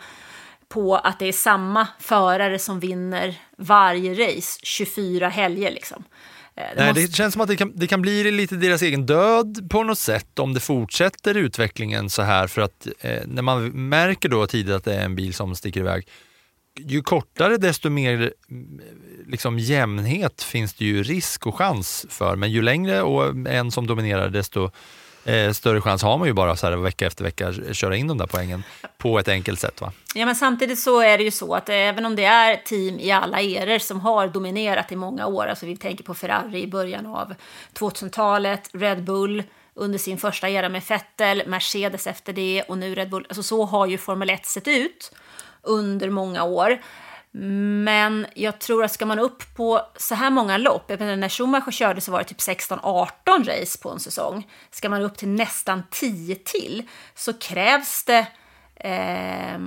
[0.68, 6.04] på att det är samma förare som vinner varje race 24 helger liksom.
[6.62, 8.82] Eh, det Nej, måste- det känns som att det kan, det kan bli lite deras
[8.82, 12.48] egen död på något sätt om det fortsätter utvecklingen så här.
[12.48, 15.80] För att eh, när man märker då tidigt att det är en bil som sticker
[15.80, 16.08] iväg,
[16.80, 18.80] ju kortare desto mer mm,
[19.28, 22.36] liksom, jämnhet finns det ju risk och chans för.
[22.36, 24.72] Men ju längre och en som dominerar desto
[25.26, 28.18] eh, större chans har man ju bara så här vecka efter vecka köra in de
[28.18, 28.64] där poängen
[28.98, 29.82] på ett enkelt sätt.
[29.82, 29.92] Va?
[30.16, 33.12] Ja, men samtidigt så är det ju så att även om det är team i
[33.12, 37.06] alla eror som har dominerat i många år, alltså vi tänker på Ferrari i början
[37.06, 37.34] av
[37.74, 43.10] 2000-talet, Red Bull under sin första era med Vettel, Mercedes efter det och nu Red
[43.10, 45.12] Bull, alltså så har ju Formel 1 sett ut
[45.62, 46.80] under många år.
[47.34, 51.30] Men jag tror att ska man upp på så här många lopp, jag menar, när
[51.30, 53.08] Schumacher körde så var det typ 16-18
[53.46, 54.48] race på en säsong.
[54.72, 56.84] Ska man upp till nästan 10 till
[57.16, 58.28] så krävs det
[58.76, 59.60] eh,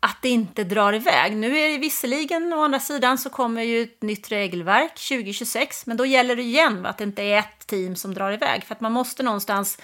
[0.00, 1.36] att det inte drar iväg.
[1.36, 5.96] Nu är det visserligen, å andra sidan, så kommer ju ett nytt regelverk 2026, men
[5.96, 8.80] då gäller det igen att det inte är ett team som drar iväg, för att
[8.80, 9.78] man måste någonstans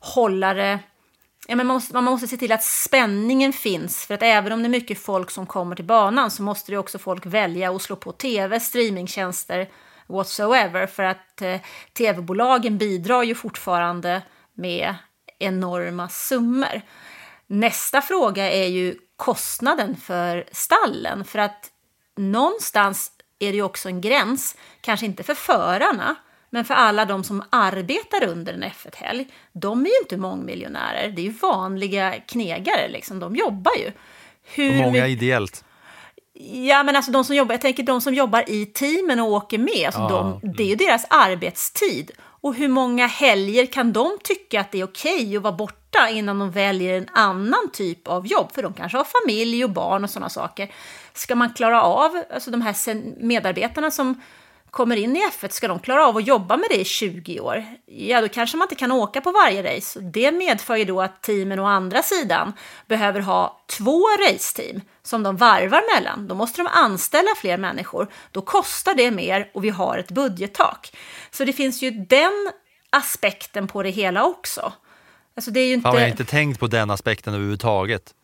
[0.00, 0.78] hålla det
[1.52, 4.62] Ja, men man, måste, man måste se till att spänningen finns, för att även om
[4.62, 7.82] det är mycket folk som kommer till banan så måste det också folk välja att
[7.82, 9.68] slå på tv, streamingtjänster,
[10.06, 11.60] whatsoever, för att eh,
[11.92, 14.22] tv-bolagen bidrar ju fortfarande
[14.54, 14.94] med
[15.38, 16.82] enorma summor.
[17.46, 21.70] Nästa fråga är ju kostnaden för stallen, för att
[22.16, 26.16] någonstans är det ju också en gräns, kanske inte för förarna,
[26.54, 31.08] men för alla de som arbetar under en F1-helg, de är ju inte mångmiljonärer.
[31.08, 33.20] Det är ju vanliga knegare, liksom.
[33.20, 33.92] de jobbar ju.
[34.44, 35.64] Hur Och många ideellt.
[36.52, 39.58] Ja, men alltså de som jobbar, jag tänker de som jobbar i teamen och åker
[39.58, 42.10] med, alltså Ja, de, det är ju deras arbetstid.
[42.20, 46.38] Och hur många helger kan de tycka att det är okej att vara borta innan
[46.38, 48.52] de väljer en annan typ av jobb?
[48.52, 50.70] För de kanske har familj och barn och sådana saker.
[51.12, 52.74] Ska man klara av, alltså de här
[53.24, 54.20] medarbetarna som
[54.72, 57.64] kommer in i F1, ska de klara av att jobba med det i 20 år?
[57.86, 60.00] Ja, då kanske man inte kan åka på varje race.
[60.00, 62.52] Det medför ju då att teamen å andra sidan
[62.86, 66.28] behöver ha två raceteam som de varvar mellan.
[66.28, 68.08] Då måste de anställa fler människor.
[68.30, 70.96] Då kostar det mer och vi har ett budgettak.
[71.30, 72.50] Så det finns ju den
[72.90, 74.72] aspekten på det hela också.
[75.36, 75.84] Alltså det är ju inte...
[75.84, 78.14] Fan, jag har inte tänkt på den aspekten överhuvudtaget.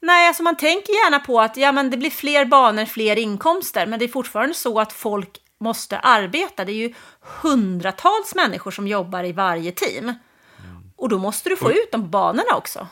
[0.00, 3.86] Nej, alltså man tänker gärna på att ja, men det blir fler banor, fler inkomster,
[3.86, 6.64] men det är fortfarande så att folk måste arbeta.
[6.64, 6.94] Det är ju
[7.42, 10.14] hundratals människor som jobbar i varje team.
[10.96, 12.86] Och då måste du få ut dem på banorna också.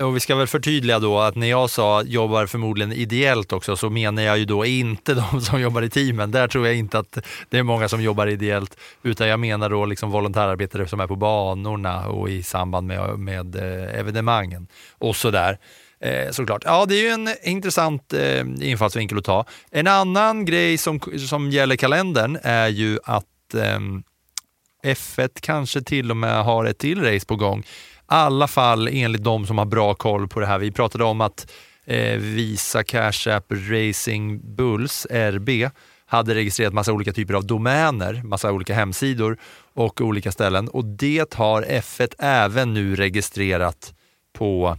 [0.00, 3.90] Och vi ska väl förtydliga då att när jag sa jobbar förmodligen ideellt också så
[3.90, 6.30] menar jag ju då inte de som jobbar i teamen.
[6.30, 9.84] Där tror jag inte att det är många som jobbar ideellt utan jag menar då
[9.84, 14.66] liksom volontärarbetare som är på banorna och i samband med, med eh, evenemangen
[14.98, 15.58] och sådär.
[16.02, 16.62] Eh, såklart.
[16.64, 19.44] Ja, det är ju en intressant eh, infallsvinkel att ta.
[19.70, 23.80] En annan grej som, som gäller kalendern är ju att eh,
[24.84, 27.60] F1 kanske till och med har ett till race på gång.
[27.60, 27.64] I
[28.06, 30.58] alla fall enligt de som har bra koll på det här.
[30.58, 31.52] Vi pratade om att
[31.84, 35.70] eh, Visa Cash App Racing Bulls, RB,
[36.06, 39.38] hade registrerat massa olika typer av domäner, massa olika hemsidor
[39.74, 40.68] och olika ställen.
[40.68, 43.94] Och det har F1 även nu registrerat
[44.32, 44.76] på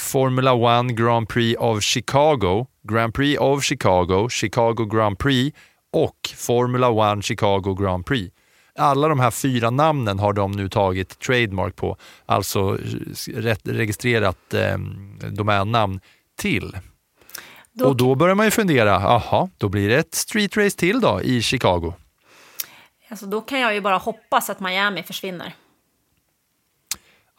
[0.00, 5.56] Formula 1 Grand Prix of Chicago, Grand Prix of Chicago, Chicago Grand Prix
[5.92, 8.34] och Formula 1 Chicago Grand Prix.
[8.78, 12.78] Alla de här fyra namnen har de nu tagit trademark på, alltså
[13.64, 14.78] registrerat eh,
[15.30, 16.00] domännamn
[16.38, 16.76] till.
[17.72, 21.00] Då- Och då börjar man ju fundera, aha, då blir det ett street race till
[21.00, 21.94] då i Chicago.
[23.08, 25.54] Alltså, då kan jag ju bara hoppas att Miami försvinner.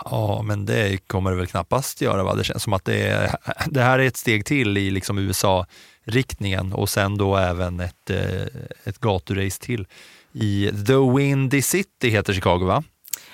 [0.05, 2.23] Ja, men det kommer det väl knappast göra.
[2.23, 2.35] Va?
[2.35, 3.35] Det känns som att det, är,
[3.67, 8.41] det här är ett steg till i liksom USA-riktningen och sen då även ett, eh,
[8.83, 9.87] ett gaturace till
[10.33, 12.83] i The Windy City heter Chicago va?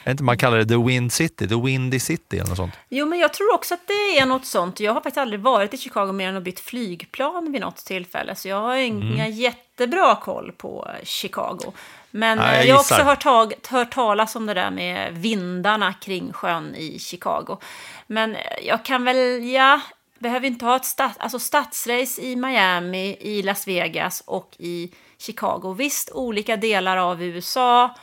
[0.04, 2.74] Är inte man kallar det The Wind City, The Windy City eller något sånt?
[2.90, 4.80] Jo, men jag tror också att det är något sånt.
[4.80, 8.36] Jag har faktiskt aldrig varit i Chicago mer än att bytt flygplan vid något tillfälle,
[8.36, 11.74] så jag har inga jättebra koll på Chicago.
[12.12, 15.94] Men jag eh, jag har också hört, tag, hört talas om det där med vindarna
[15.94, 17.58] kring sjön i Chicago.
[18.08, 19.82] Men eh, jag kan väl, ja,
[20.20, 25.74] behöver inte ha ett stat, alltså stadsrace i Miami, i Las Vegas och i Chicago.
[25.78, 27.96] Visst, olika delar av USA.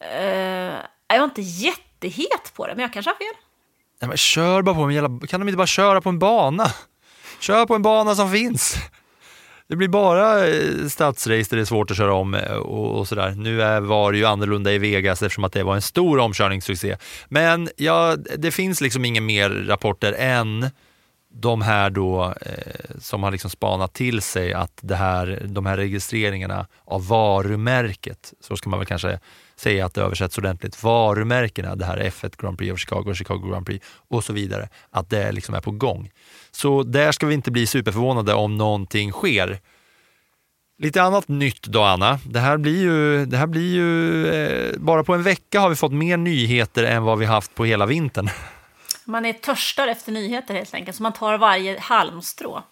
[0.00, 0.22] Eh,
[1.08, 3.42] jag är inte jättehet på det, men jag kanske har fel.
[4.00, 6.66] Nej, men kör bara på en jävla, kan de inte bara köra på en bana?
[7.40, 8.76] Kör på en bana som finns.
[9.68, 13.08] Det blir bara eh, stadsrace där det är svårt att köra om eh, och, och
[13.08, 13.34] sådär.
[13.36, 16.96] Nu är, var det ju annorlunda i Vegas eftersom att det var en stor omkörningssuccé.
[17.28, 20.70] Men ja, det finns liksom inga mer rapporter än
[21.40, 25.76] de här då eh, som har liksom spanat till sig att det här, de här
[25.76, 29.20] registreringarna av varumärket, så ska man väl kanske
[29.56, 33.66] säga att det översätts ordentligt, varumärkena, det här F1 Grand Prix of Chicago, Chicago Grand
[33.66, 36.10] Prix och så vidare, att det liksom är på gång.
[36.50, 39.58] Så där ska vi inte bli superförvånade om någonting sker.
[40.78, 42.20] Lite annat nytt då Anna.
[42.24, 45.76] Det här blir ju, det här blir ju eh, bara på en vecka har vi
[45.76, 48.30] fått mer nyheter än vad vi haft på hela vintern.
[49.08, 52.62] Man är törstar efter nyheter helt enkelt, så man tar varje halmstrå.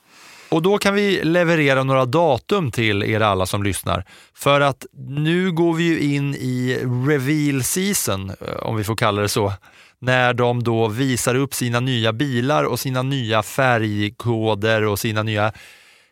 [0.48, 4.04] Och då kan vi leverera några datum till er alla som lyssnar.
[4.34, 9.22] För att nu går vi ju in i reveal season, eh, om vi får kalla
[9.22, 9.52] det så.
[9.98, 15.52] När de då visar upp sina nya bilar och sina nya färgkoder och sina nya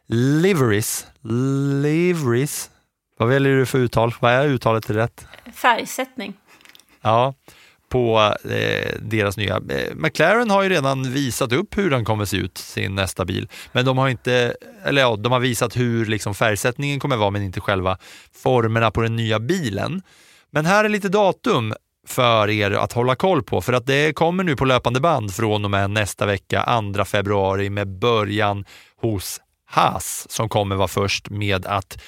[0.06, 1.06] liveries.
[1.82, 2.70] Liveries.
[3.18, 4.14] Vad väljer du för uttal?
[4.20, 5.26] Vad är uttalet rätt?
[5.54, 6.34] Färgsättning.
[7.02, 7.34] Ja,
[7.94, 9.56] på eh, deras nya.
[9.56, 13.48] Eh, McLaren har ju redan visat upp hur den kommer se ut, sin nästa bil.
[13.72, 17.42] Men de har inte, eller ja, de har visat hur liksom färgsättningen kommer vara, men
[17.42, 17.98] inte själva
[18.42, 20.02] formerna på den nya bilen.
[20.50, 21.74] Men här är lite datum
[22.06, 25.64] för er att hålla koll på, för att det kommer nu på löpande band från
[25.64, 28.64] och med nästa vecka, 2 februari, med början
[29.00, 31.98] hos Haas som kommer vara först med att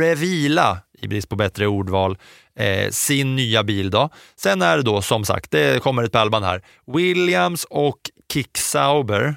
[0.00, 2.18] revila, i brist på bättre ordval,
[2.58, 3.90] eh, sin nya bil.
[3.90, 4.08] Då.
[4.36, 7.98] Sen är det då som sagt, det kommer ett pärlband här, Williams och
[8.32, 9.36] Kick Sauber,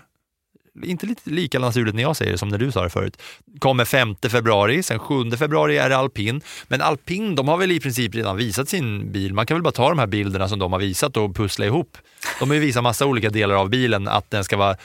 [0.83, 3.21] inte lite lika naturligt när jag säger det som när du sa det förut,
[3.59, 6.41] kommer 5 februari, sen 7 februari är det alpin.
[6.67, 9.33] Men alpin, de har väl i princip redan visat sin bil.
[9.33, 11.97] Man kan väl bara ta de här bilderna som de har visat och pussla ihop.
[12.39, 14.77] De har ju visat massa olika delar av bilen, att den ska vara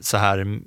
[0.00, 0.60] så här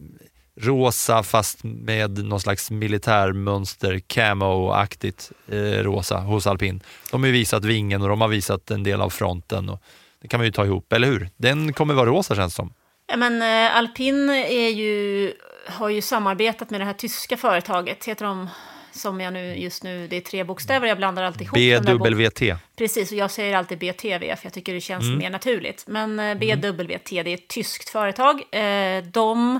[0.61, 6.83] rosa fast med någon slags militärmönster, camo-aktigt eh, rosa hos alpin.
[7.11, 9.69] De har ju visat vingen och de har visat en del av fronten.
[9.69, 9.81] Och
[10.21, 11.29] det kan man ju ta ihop, eller hur?
[11.37, 12.73] Den kommer vara rosa känns det som.
[13.11, 15.33] Ja, men eh, Alpin är ju,
[15.67, 18.05] har ju samarbetat med det här tyska företaget.
[18.05, 18.49] Heter de,
[18.91, 22.41] som jag nu just nu, det är tre bokstäver, jag blandar alltid ihop BWT.
[22.77, 25.17] Precis, och jag säger alltid BTV för jag tycker det känns Mm.
[25.17, 25.83] mer naturligt.
[25.87, 28.41] Men eh, BWT, det är ett tyskt företag.
[28.51, 29.59] Eh, de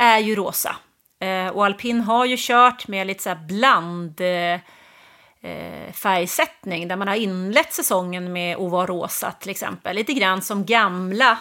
[0.00, 0.76] är ju rosa.
[1.20, 4.20] Eh, och Alpin har ju kört med lite så här bland...
[4.20, 4.60] Eh,
[5.42, 9.96] eh, färgsättning där man har inlett säsongen med att vara rosa till exempel.
[9.96, 11.38] Lite grann som gamla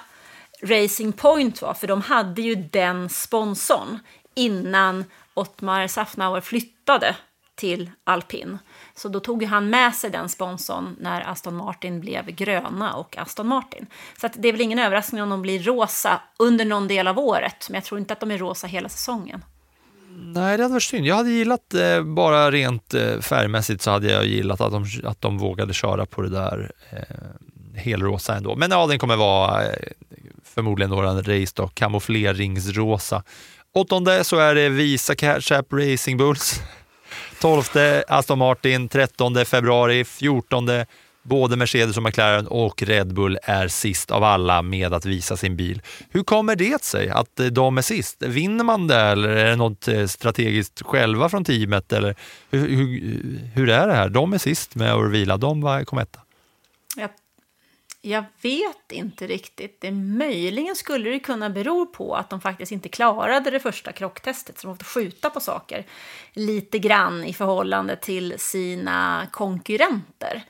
[0.64, 4.00] Racing Point var, för de hade ju den sponsorn
[4.36, 7.16] innan Ottmar Safnauer flyttade
[7.56, 8.58] till Alpin.
[9.00, 13.48] Så då tog han med sig den sponsorn när Aston Martin blev gröna och Aston
[13.48, 13.86] Martin.
[14.22, 17.20] Så att det är väl ingen överraskning om de blir rosa under någon del av
[17.20, 19.44] året, men jag tror inte att de är rosa hela säsongen.
[20.12, 21.06] Nej, det hade varit synd.
[21.06, 25.22] Jag hade gillat, eh, bara rent eh, färgmässigt så hade jag gillat att de, att
[25.22, 28.56] de vågade köra på det där eh, helrosa ändå.
[28.56, 29.74] Men ja, den kommer vara eh,
[30.44, 33.24] förmodligen några race då, kamoufleringsrosa.
[33.74, 36.62] Åttonde så är det Visa Cash App Racing Bulls.
[37.42, 37.64] 12
[38.08, 40.70] Aston Martin, 13 februari, 14
[41.24, 45.56] Både Mercedes och McLaren och Red Bull är sist av alla med att visa sin
[45.56, 45.82] bil.
[46.10, 48.24] Hur kommer det sig att eh, de är sist?
[48.24, 51.94] Vinner man det eller är det något eh, strategiskt själva från teamet?
[51.94, 52.16] Eller
[52.50, 53.02] hur, hur,
[53.54, 54.10] hur är det här?
[54.10, 56.20] De är sist med att vila, de kom etta.
[58.02, 59.78] Jag, vet inte riktigt.
[59.82, 64.60] Det möjligen skulle det kunna bero på att de faktiskt inte klarade det första krocktestet,
[64.60, 65.86] så de måste skjuta på saker
[66.34, 70.44] lite grann i förhållande till sina konkurrenter.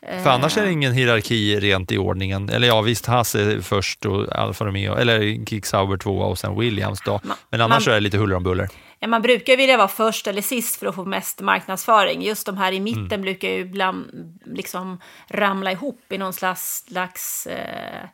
[0.00, 2.48] För annars är det ingen hierarki rent i ordningen.
[2.48, 6.58] Eller ja, visst, Haas är först och Alfa Romeo, eller Kick Sauber tvåa och sen
[6.58, 7.20] Williams då.
[7.50, 8.68] Men annars man- är det lite huller om buller.
[9.06, 12.22] Ja, man brukar vilja vara först eller sist för att få mest marknadsföring.
[12.22, 17.46] Just de här i mitten brukar ju ibland liksom ramla ihop i någon slags, slags
[17.46, 18.08] eh,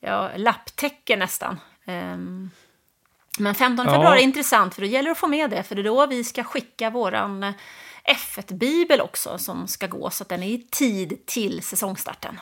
[0.00, 1.60] ja, lapptäcke nästan.
[1.84, 2.50] Ehm,
[3.38, 3.92] men 15 Ja.
[3.92, 6.06] februari är intressant för då gäller det att få med det för det är då
[6.06, 7.52] vi ska skicka våran eh,
[8.04, 12.40] F1-bibel också som ska gå så att den är i tid till säsongstarten.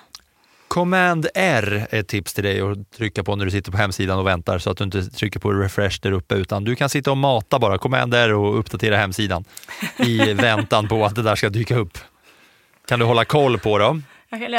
[0.70, 4.18] Command R är ett tips till dig att trycka på när du sitter på hemsidan
[4.18, 7.10] och väntar så att du inte trycker på refresh där uppe utan du kan sitta
[7.10, 9.44] och mata bara Command R och uppdatera hemsidan
[9.98, 11.98] i väntan på att det där ska dyka upp.
[12.86, 14.04] Kan du hålla koll på dem?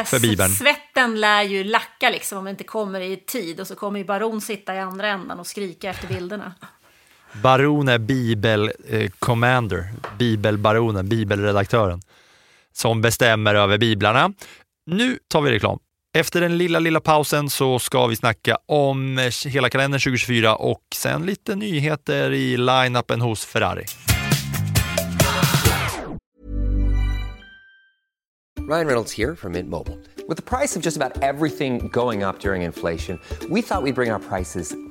[0.05, 0.49] För Bibeln.
[0.49, 4.05] Svetten lär ju lacka liksom om det inte kommer i tid och så kommer ju
[4.05, 6.53] Baron sitta i andra ändan och skrika efter bilderna.
[7.33, 9.11] Baron är bibel eh,
[10.17, 12.01] bibelbaronen, bibelredaktören
[12.73, 14.33] som bestämmer över biblarna.
[14.85, 15.79] Nu tar vi reklam.
[16.13, 20.81] Efter den lilla, lilla pausen så ska vi snacka om eh, hela kalendern 2024 och
[20.95, 23.85] sen lite nyheter i line-upen hos Ferrari.
[28.69, 29.97] Ryan Reynolds här från Mint Mobile.
[30.27, 33.93] Med priset på nästan allt som går upp under inflationen, trodde vi att vi skulle
[33.93, 34.90] bring våra priser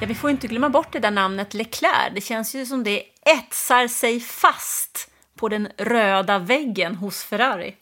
[0.00, 2.12] Ja, vi får inte glömma bort det där namnet Leclerc.
[2.14, 7.74] Det känns ju som det etsar sig fast på den röda väggen hos Ferrari.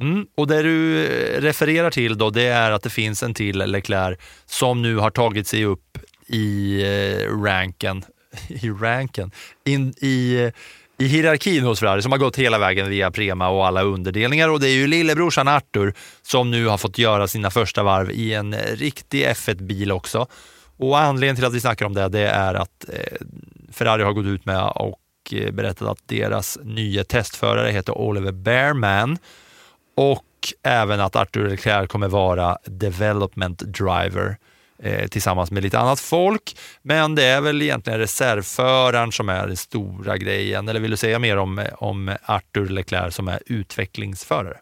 [0.00, 3.58] Mm, och det du eh, refererar till då, det är att det finns en till
[3.58, 8.04] Leclerc som nu har tagit sig upp i eh, ranken,
[8.48, 9.30] i ranken,
[9.64, 10.50] in, i,
[10.98, 14.60] i hierarkin hos Ferrari som har gått hela vägen via Prema och alla underdelningar och
[14.60, 18.52] det är ju lillebrorsan Arthur som nu har fått göra sina första varv i en
[18.52, 20.26] eh, riktig F1-bil också.
[20.76, 23.26] Och anledningen till att vi snackar om det, det är att eh,
[23.72, 25.00] Ferrari har gått ut med och
[25.32, 29.18] eh, berättat att deras nya testförare heter Oliver Bearman
[29.96, 30.24] och
[30.62, 34.36] även att Arthur Leclerc kommer vara development driver
[34.78, 36.56] eh, tillsammans med lite annat folk.
[36.82, 40.68] Men det är väl egentligen reservföraren som är den stora grejen.
[40.68, 44.58] Eller vill du säga mer om, om Arthur Leclerc som är utvecklingsförare?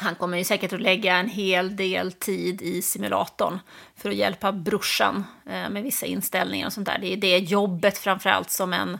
[0.00, 3.58] Han kommer ju säkert att lägga en hel del tid i simulatorn
[3.96, 6.98] för att hjälpa brorsan eh, med vissa inställningar och sånt där.
[7.00, 8.98] Det är det jobbet framförallt som en,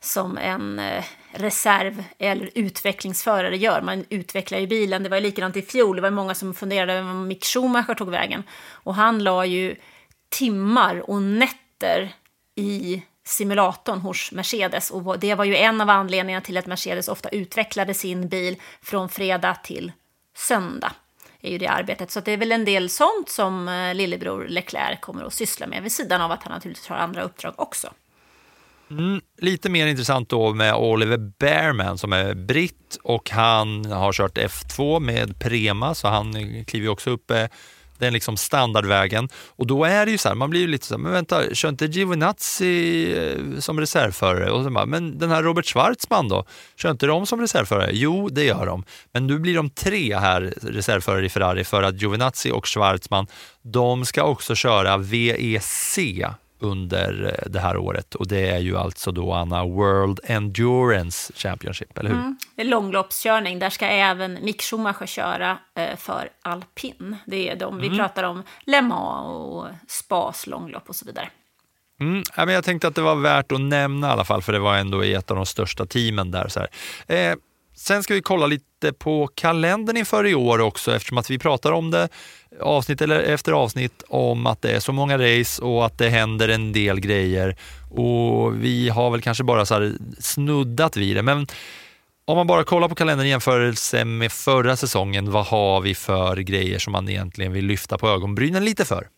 [0.00, 3.82] som en eh, reserv eller utvecklingsförare gör.
[3.82, 5.02] Man utvecklar ju bilen.
[5.02, 5.96] Det var ju likadant i fjol.
[5.96, 8.42] Det var många som funderade över var Mick Schumacher tog vägen.
[8.70, 9.76] Och han la ju
[10.28, 12.14] timmar och nätter
[12.54, 14.90] i simulatorn hos Mercedes.
[14.90, 19.08] Och det var ju en av anledningarna till att Mercedes ofta utvecklade sin bil från
[19.08, 19.92] fredag till
[20.34, 20.92] söndag.
[21.40, 22.10] är ju det arbetet.
[22.10, 25.82] Så det är väl en del sånt som eh, lillebror Leclerc kommer att syssla med
[25.82, 27.92] vid sidan av att han naturligtvis har andra uppdrag också.
[28.90, 34.38] Mm, lite mer intressant då med Oliver Bearman som är britt och han har kört
[34.38, 37.46] F2 med Prema så han kliver ju också upp eh,
[38.02, 39.28] den liksom standardvägen.
[39.56, 41.54] Och då är det ju så här, man blir ju lite så här, men vänta,
[41.54, 44.50] kör inte Giovinazzi eh, som reservförare?
[44.50, 46.44] Och så bara, men den här Robert Schwarzman då,
[46.76, 47.90] kör inte de som reservförare?
[47.92, 48.84] Jo, det gör de.
[49.12, 53.26] Men nu blir de tre här reservförare i Ferrari för att Giovinazzi och Schwarzman,
[53.62, 55.98] de ska också köra VEC
[56.62, 61.98] under eh, det här året och det är ju alltså då Anna World Endurance Championship,
[61.98, 62.16] eller hur?
[62.18, 62.36] Mm.
[62.54, 63.58] Det är långloppskörning.
[63.58, 67.16] Där ska även Mick Schumacher köra eh, för alpin.
[67.26, 67.98] Det är de vi Mm.
[67.98, 71.28] pratar om, Le Mans och Spas långlopp och så vidare.
[72.00, 74.52] Mm, ja, men jag tänkte att det var värt att nämna i alla fall, för
[74.52, 76.48] det var ändå i ett av de största teamen där.
[76.48, 77.30] Så här.
[77.30, 77.36] Eh,
[77.74, 81.72] sen ska vi kolla lite på kalendern inför i år också, eftersom att vi pratar
[81.72, 82.08] om det
[82.60, 86.48] avsnitt eller efter avsnitt om att det är så många race och att det händer
[86.48, 87.56] en del grejer.
[87.90, 91.46] Och vi har väl kanske bara så här snuddat vid det, men
[92.24, 96.36] om man bara kollar på kalendern i jämförelse med förra säsongen, vad har vi för
[96.36, 99.08] grejer som man egentligen vill lyfta på ögonbrynen lite för?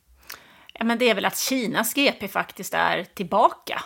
[0.72, 3.82] Ja, men det är väl att Kinas GP faktiskt är tillbaka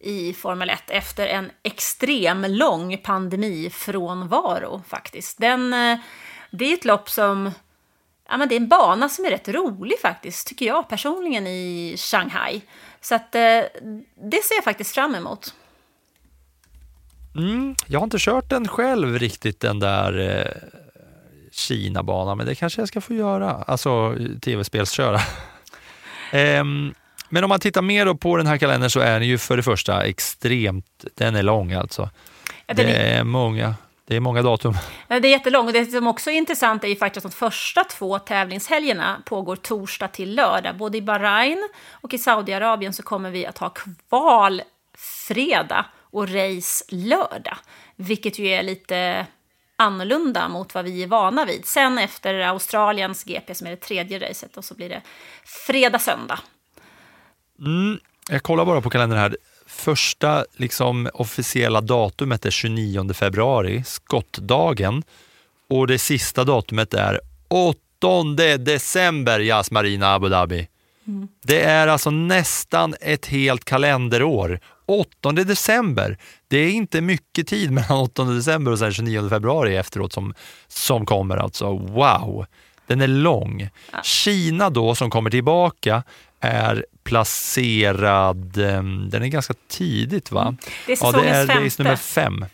[0.00, 5.38] i Formel 1 efter en extrem lång pandemifrånvaro faktiskt.
[5.38, 5.98] Den, eh,
[6.50, 7.50] det är ett lopp som,
[8.28, 11.94] ja men det är en bana som är rätt rolig faktiskt, tycker jag personligen i
[11.98, 12.60] Shanghai.
[13.00, 13.40] Så att eh,
[14.30, 15.54] det ser jag faktiskt fram emot.
[17.36, 20.78] Mm, jag har inte kört den själv riktigt, den där eh,
[21.52, 23.50] Kina-banan, men det kanske jag ska få göra.
[23.50, 25.20] Alltså eh, tv-spelsköra.
[26.60, 26.94] um,
[27.30, 29.62] men om man tittar mer på den här kalendern så är den ju för det
[29.62, 32.10] första extremt, den är lång alltså.
[32.66, 33.74] Ja, det är- många,
[34.06, 34.74] det är många datum.
[35.08, 35.66] Det är jättelångt.
[35.66, 39.56] Och det som också är intressant är ju faktiskt att de första två tävlingshelgerna pågår
[39.56, 40.76] torsdag till lördag.
[40.76, 44.62] Både i Bahrain och i Saudiarabien så kommer vi att ha kval
[45.28, 47.56] fredag och race lördag.
[47.96, 49.26] Vilket ju är lite
[49.76, 51.66] annorlunda mot vad vi är vana vid.
[51.66, 55.02] Sen efter Australiens GP som är det tredje racet och så blir det
[55.44, 56.38] fredag-söndag.
[57.60, 57.98] Mm,
[58.30, 59.36] jag kollar bara på kalendern här.
[59.66, 65.02] Första liksom, officiella datumet är 29 februari, skottdagen.
[65.68, 67.76] Och det sista datumet är 8
[68.58, 70.68] december, Yas Marina Abu Dhabi.
[71.42, 74.60] Det är alltså nästan ett helt kalenderår.
[74.86, 76.18] 8 december.
[76.48, 80.34] Det är inte mycket tid mellan 8 december och sen 29 februari efteråt som,
[80.68, 81.36] som kommer.
[81.36, 82.46] Alltså wow,
[82.90, 83.68] den är lång.
[84.02, 86.02] Kina då som kommer tillbaka
[86.40, 90.54] är placerad, eh, den är ganska tidigt va?
[90.86, 91.82] Det är ja, det är säsongens race femte.
[91.82, 92.44] nummer fem.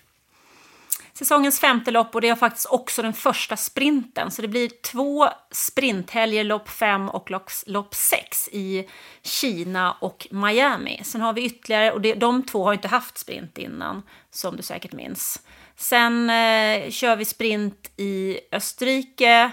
[1.12, 4.30] Säsongens femte lopp och det är faktiskt också den första sprinten.
[4.30, 8.88] Så det blir två sprinthelger, lopp fem och lopp, lopp sex i
[9.22, 11.00] Kina och Miami.
[11.04, 14.62] Sen har vi ytterligare, och det, de två har inte haft sprint innan, som du
[14.62, 15.42] säkert minns.
[15.76, 19.52] Sen eh, kör vi sprint i Österrike.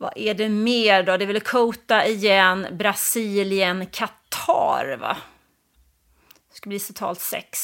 [0.00, 1.16] Vad är det mer då?
[1.16, 5.16] Det är väl Kota igen, Brasilien, Qatar va?
[6.50, 7.58] Det ska bli totalt sex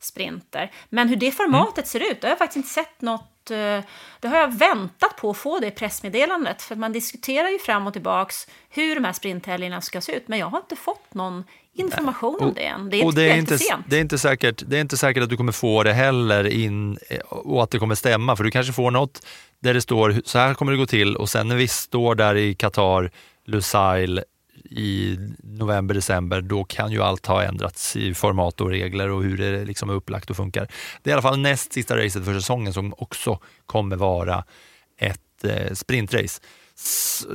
[0.00, 0.70] sprinter.
[0.88, 3.50] Men hur det formatet ser ut, det har jag faktiskt inte sett något...
[3.50, 3.80] eh,
[4.20, 6.62] Det har jag väntat på att få det pressmeddelandet.
[6.62, 10.28] För man diskuterar ju fram och tillbaks hur de här sprinthelgerna ska se ut.
[10.28, 12.90] Men jag har inte fått någon information om det än.
[12.90, 13.84] Det är, och inte, det, är inte sent.
[13.88, 16.98] det, är inte säkert, det är inte säkert att du kommer få det heller in
[17.10, 18.36] eh, och att det kommer stämma.
[18.36, 19.26] För du kanske får något
[19.62, 22.34] där det står så här kommer det gå till och sen när vi står där
[22.34, 23.10] i Qatar,
[23.44, 24.20] Lusail
[24.70, 29.38] i november, december, då kan ju allt ha ändrats i format och regler och hur
[29.38, 30.68] det liksom är upplagt och funkar.
[31.02, 34.44] Det är i alla fall näst sista racet för säsongen som också kommer vara
[34.98, 36.40] ett eh, sprintrace.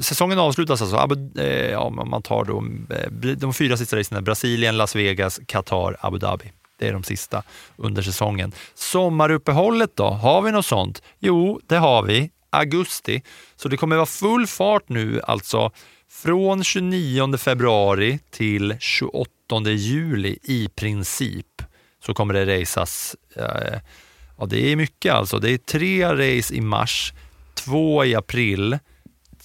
[0.02, 2.64] Säsongen avslutas alltså, eh, ja, om man tar då,
[2.96, 6.52] eh, de fyra sista racen är Brasilien, Las Vegas, Qatar, Abu Dhabi.
[6.78, 7.44] Det är de sista
[7.76, 8.52] under säsongen.
[8.74, 11.02] Sommaruppehållet då, har vi något sånt?
[11.20, 12.32] Jo, det har vi.
[12.50, 13.22] Augusti.
[13.56, 15.72] Så det kommer vara full fart nu alltså
[16.10, 19.30] från 29 februari till 28
[19.66, 21.62] juli i princip.
[22.06, 23.80] Så kommer det racas, eh,
[24.38, 25.40] ja det är mycket alltså.
[25.40, 27.14] Det är tre race i mars,
[27.54, 28.78] två i april,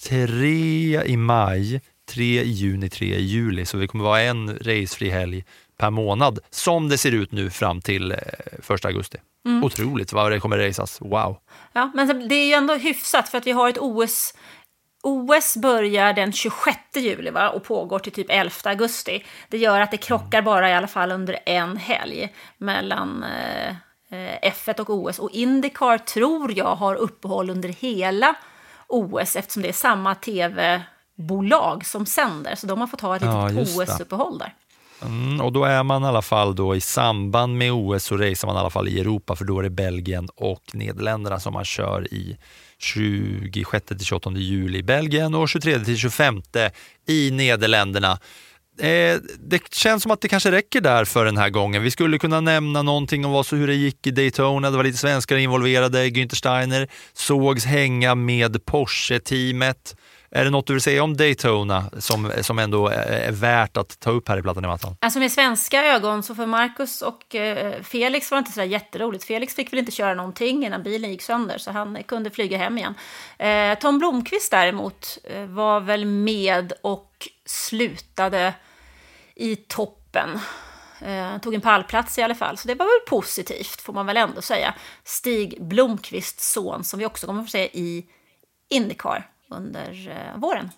[0.08, 3.64] tre i maj, tre i juni, tre i juli.
[3.64, 5.44] Så det kommer vara en racefri helg
[5.82, 9.18] per månad som det ser ut nu fram till eh, 1 augusti.
[9.46, 9.64] Mm.
[9.64, 11.00] Otroligt vad det kommer racas.
[11.00, 11.36] Wow.
[11.72, 14.34] Ja, men det är ju ändå hyfsat för att vi har ett OS.
[15.02, 17.48] OS börjar den 26 juli va?
[17.50, 19.24] och pågår till typ 11 augusti.
[19.48, 23.68] Det gör att det krockar bara i alla fall under en helg mellan eh,
[24.10, 25.18] eh, F1 och OS.
[25.18, 28.34] Och Indycar tror jag har uppehåll under hela
[28.88, 32.54] OS eftersom det är samma tv-bolag som sänder.
[32.54, 33.82] Så de har fått ha ett Ja, litet det.
[33.82, 34.54] OS-uppehåll där.
[35.04, 38.46] Mm, och då är man i alla fall då i samband med OS så racear
[38.46, 41.64] man i alla fall i Europa för då är det Belgien och Nederländerna som man
[41.64, 42.36] kör i
[42.78, 46.42] 26 till 28 juli i Belgien och 23 till 25
[47.06, 48.18] i Nederländerna.
[48.78, 51.82] Eh, det känns som att det kanske räcker där för den här gången.
[51.82, 54.70] Vi skulle kunna nämna någonting om vad, så hur det gick i Daytona.
[54.70, 56.06] Det var lite svenskar involverade.
[56.06, 59.96] Günther Steiner sågs hänga med Porsche-teamet.
[60.34, 64.10] Är det något du vill säga om Daytona som, som ändå är, värt att ta
[64.10, 64.96] upp här i Plattan i mattan?
[65.00, 68.66] Alltså med svenska ögon så för Marcus och eh, Felix var det inte så där
[68.66, 69.24] jätteroligt.
[69.24, 72.78] Felix fick väl inte köra någonting innan bilen gick sönder så han kunde flyga hem
[72.78, 72.94] igen.
[73.38, 78.54] Eh, Tom Blomqvist däremot eh, var väl med och slutade
[79.34, 80.40] i toppen.
[81.00, 84.16] Eh, tog en pallplats i alla fall, så det var väl positivt får man väl
[84.16, 84.74] ändå säga.
[85.04, 88.06] Stig Blomqvists son som vi också kommer att få se i
[88.70, 90.70] Indycar under eh, våren.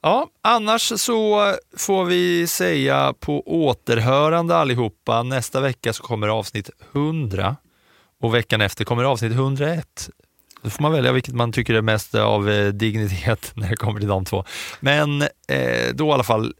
[0.00, 5.22] Ja, annars så får vi säga på återhörande allihopa.
[5.22, 7.56] Nästa vecka så kommer avsnitt 100
[8.20, 10.10] och veckan efter kommer avsnitt 101.
[10.62, 14.00] Då får man välja vilket man tycker är mest av eh, dignitet när det kommer
[14.00, 14.44] till de två.
[14.80, 16.54] Men eh, då i alla fall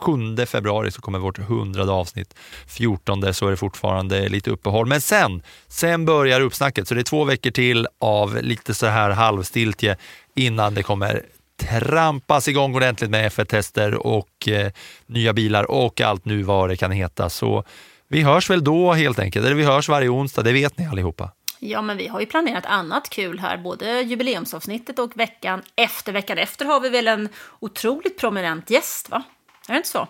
[0.00, 2.34] 7 februari så kommer vårt 100 avsnitt.
[2.66, 4.86] 14 så är det fortfarande lite uppehåll.
[4.86, 6.88] Men sen, sen börjar uppsnacket.
[6.88, 9.96] Så det är två veckor till av lite så här halvstiltje
[10.34, 11.22] innan det kommer
[11.60, 14.72] trampas igång ordentligt med F1-tester och eh,
[15.06, 17.30] nya bilar och allt nu vad det kan heta.
[17.30, 17.64] Så
[18.08, 19.46] vi hörs väl då helt enkelt.
[19.46, 21.30] Eller vi hörs varje onsdag, det vet ni allihopa.
[21.62, 26.12] Ja, men vi har ju planerat annat kul här, både jubileumsavsnittet och veckan efter.
[26.12, 27.28] Veckan efter har vi väl en
[27.60, 29.22] otroligt prominent gäst, va?
[29.70, 30.08] Är det inte så?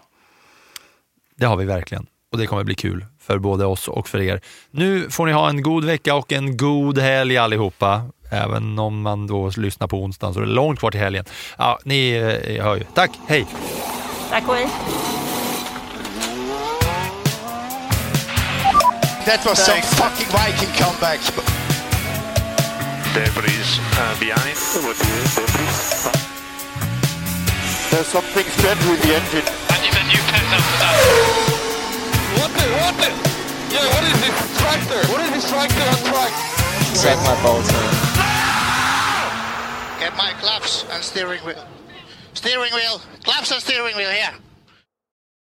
[1.37, 4.41] Det har vi verkligen och det kommer bli kul för både oss och för er.
[4.71, 8.03] Nu får ni ha en god vecka och en god helg allihopa.
[8.31, 11.25] Även om man då lyssnar på onsdagen så är det långt kvar till helgen.
[11.59, 12.85] Ja, ni eh, hör ju.
[12.95, 13.47] Tack, hej!
[14.31, 14.69] Tack och hej!
[19.27, 21.21] That was some fucking Viking comeback.
[23.15, 26.30] Debris uh, behind.
[27.91, 29.43] There's something strange with the engine.
[29.43, 30.95] And the new pens after that.
[32.39, 33.11] What the, what the?
[33.75, 35.01] Yeah, what is this tractor?
[35.11, 36.33] What is this tractor on track?
[36.95, 37.75] Set my bolts in.
[39.99, 41.67] Get my claps and steering wheel.
[42.35, 43.01] Steering wheel.
[43.25, 44.35] Claps and steering wheel here.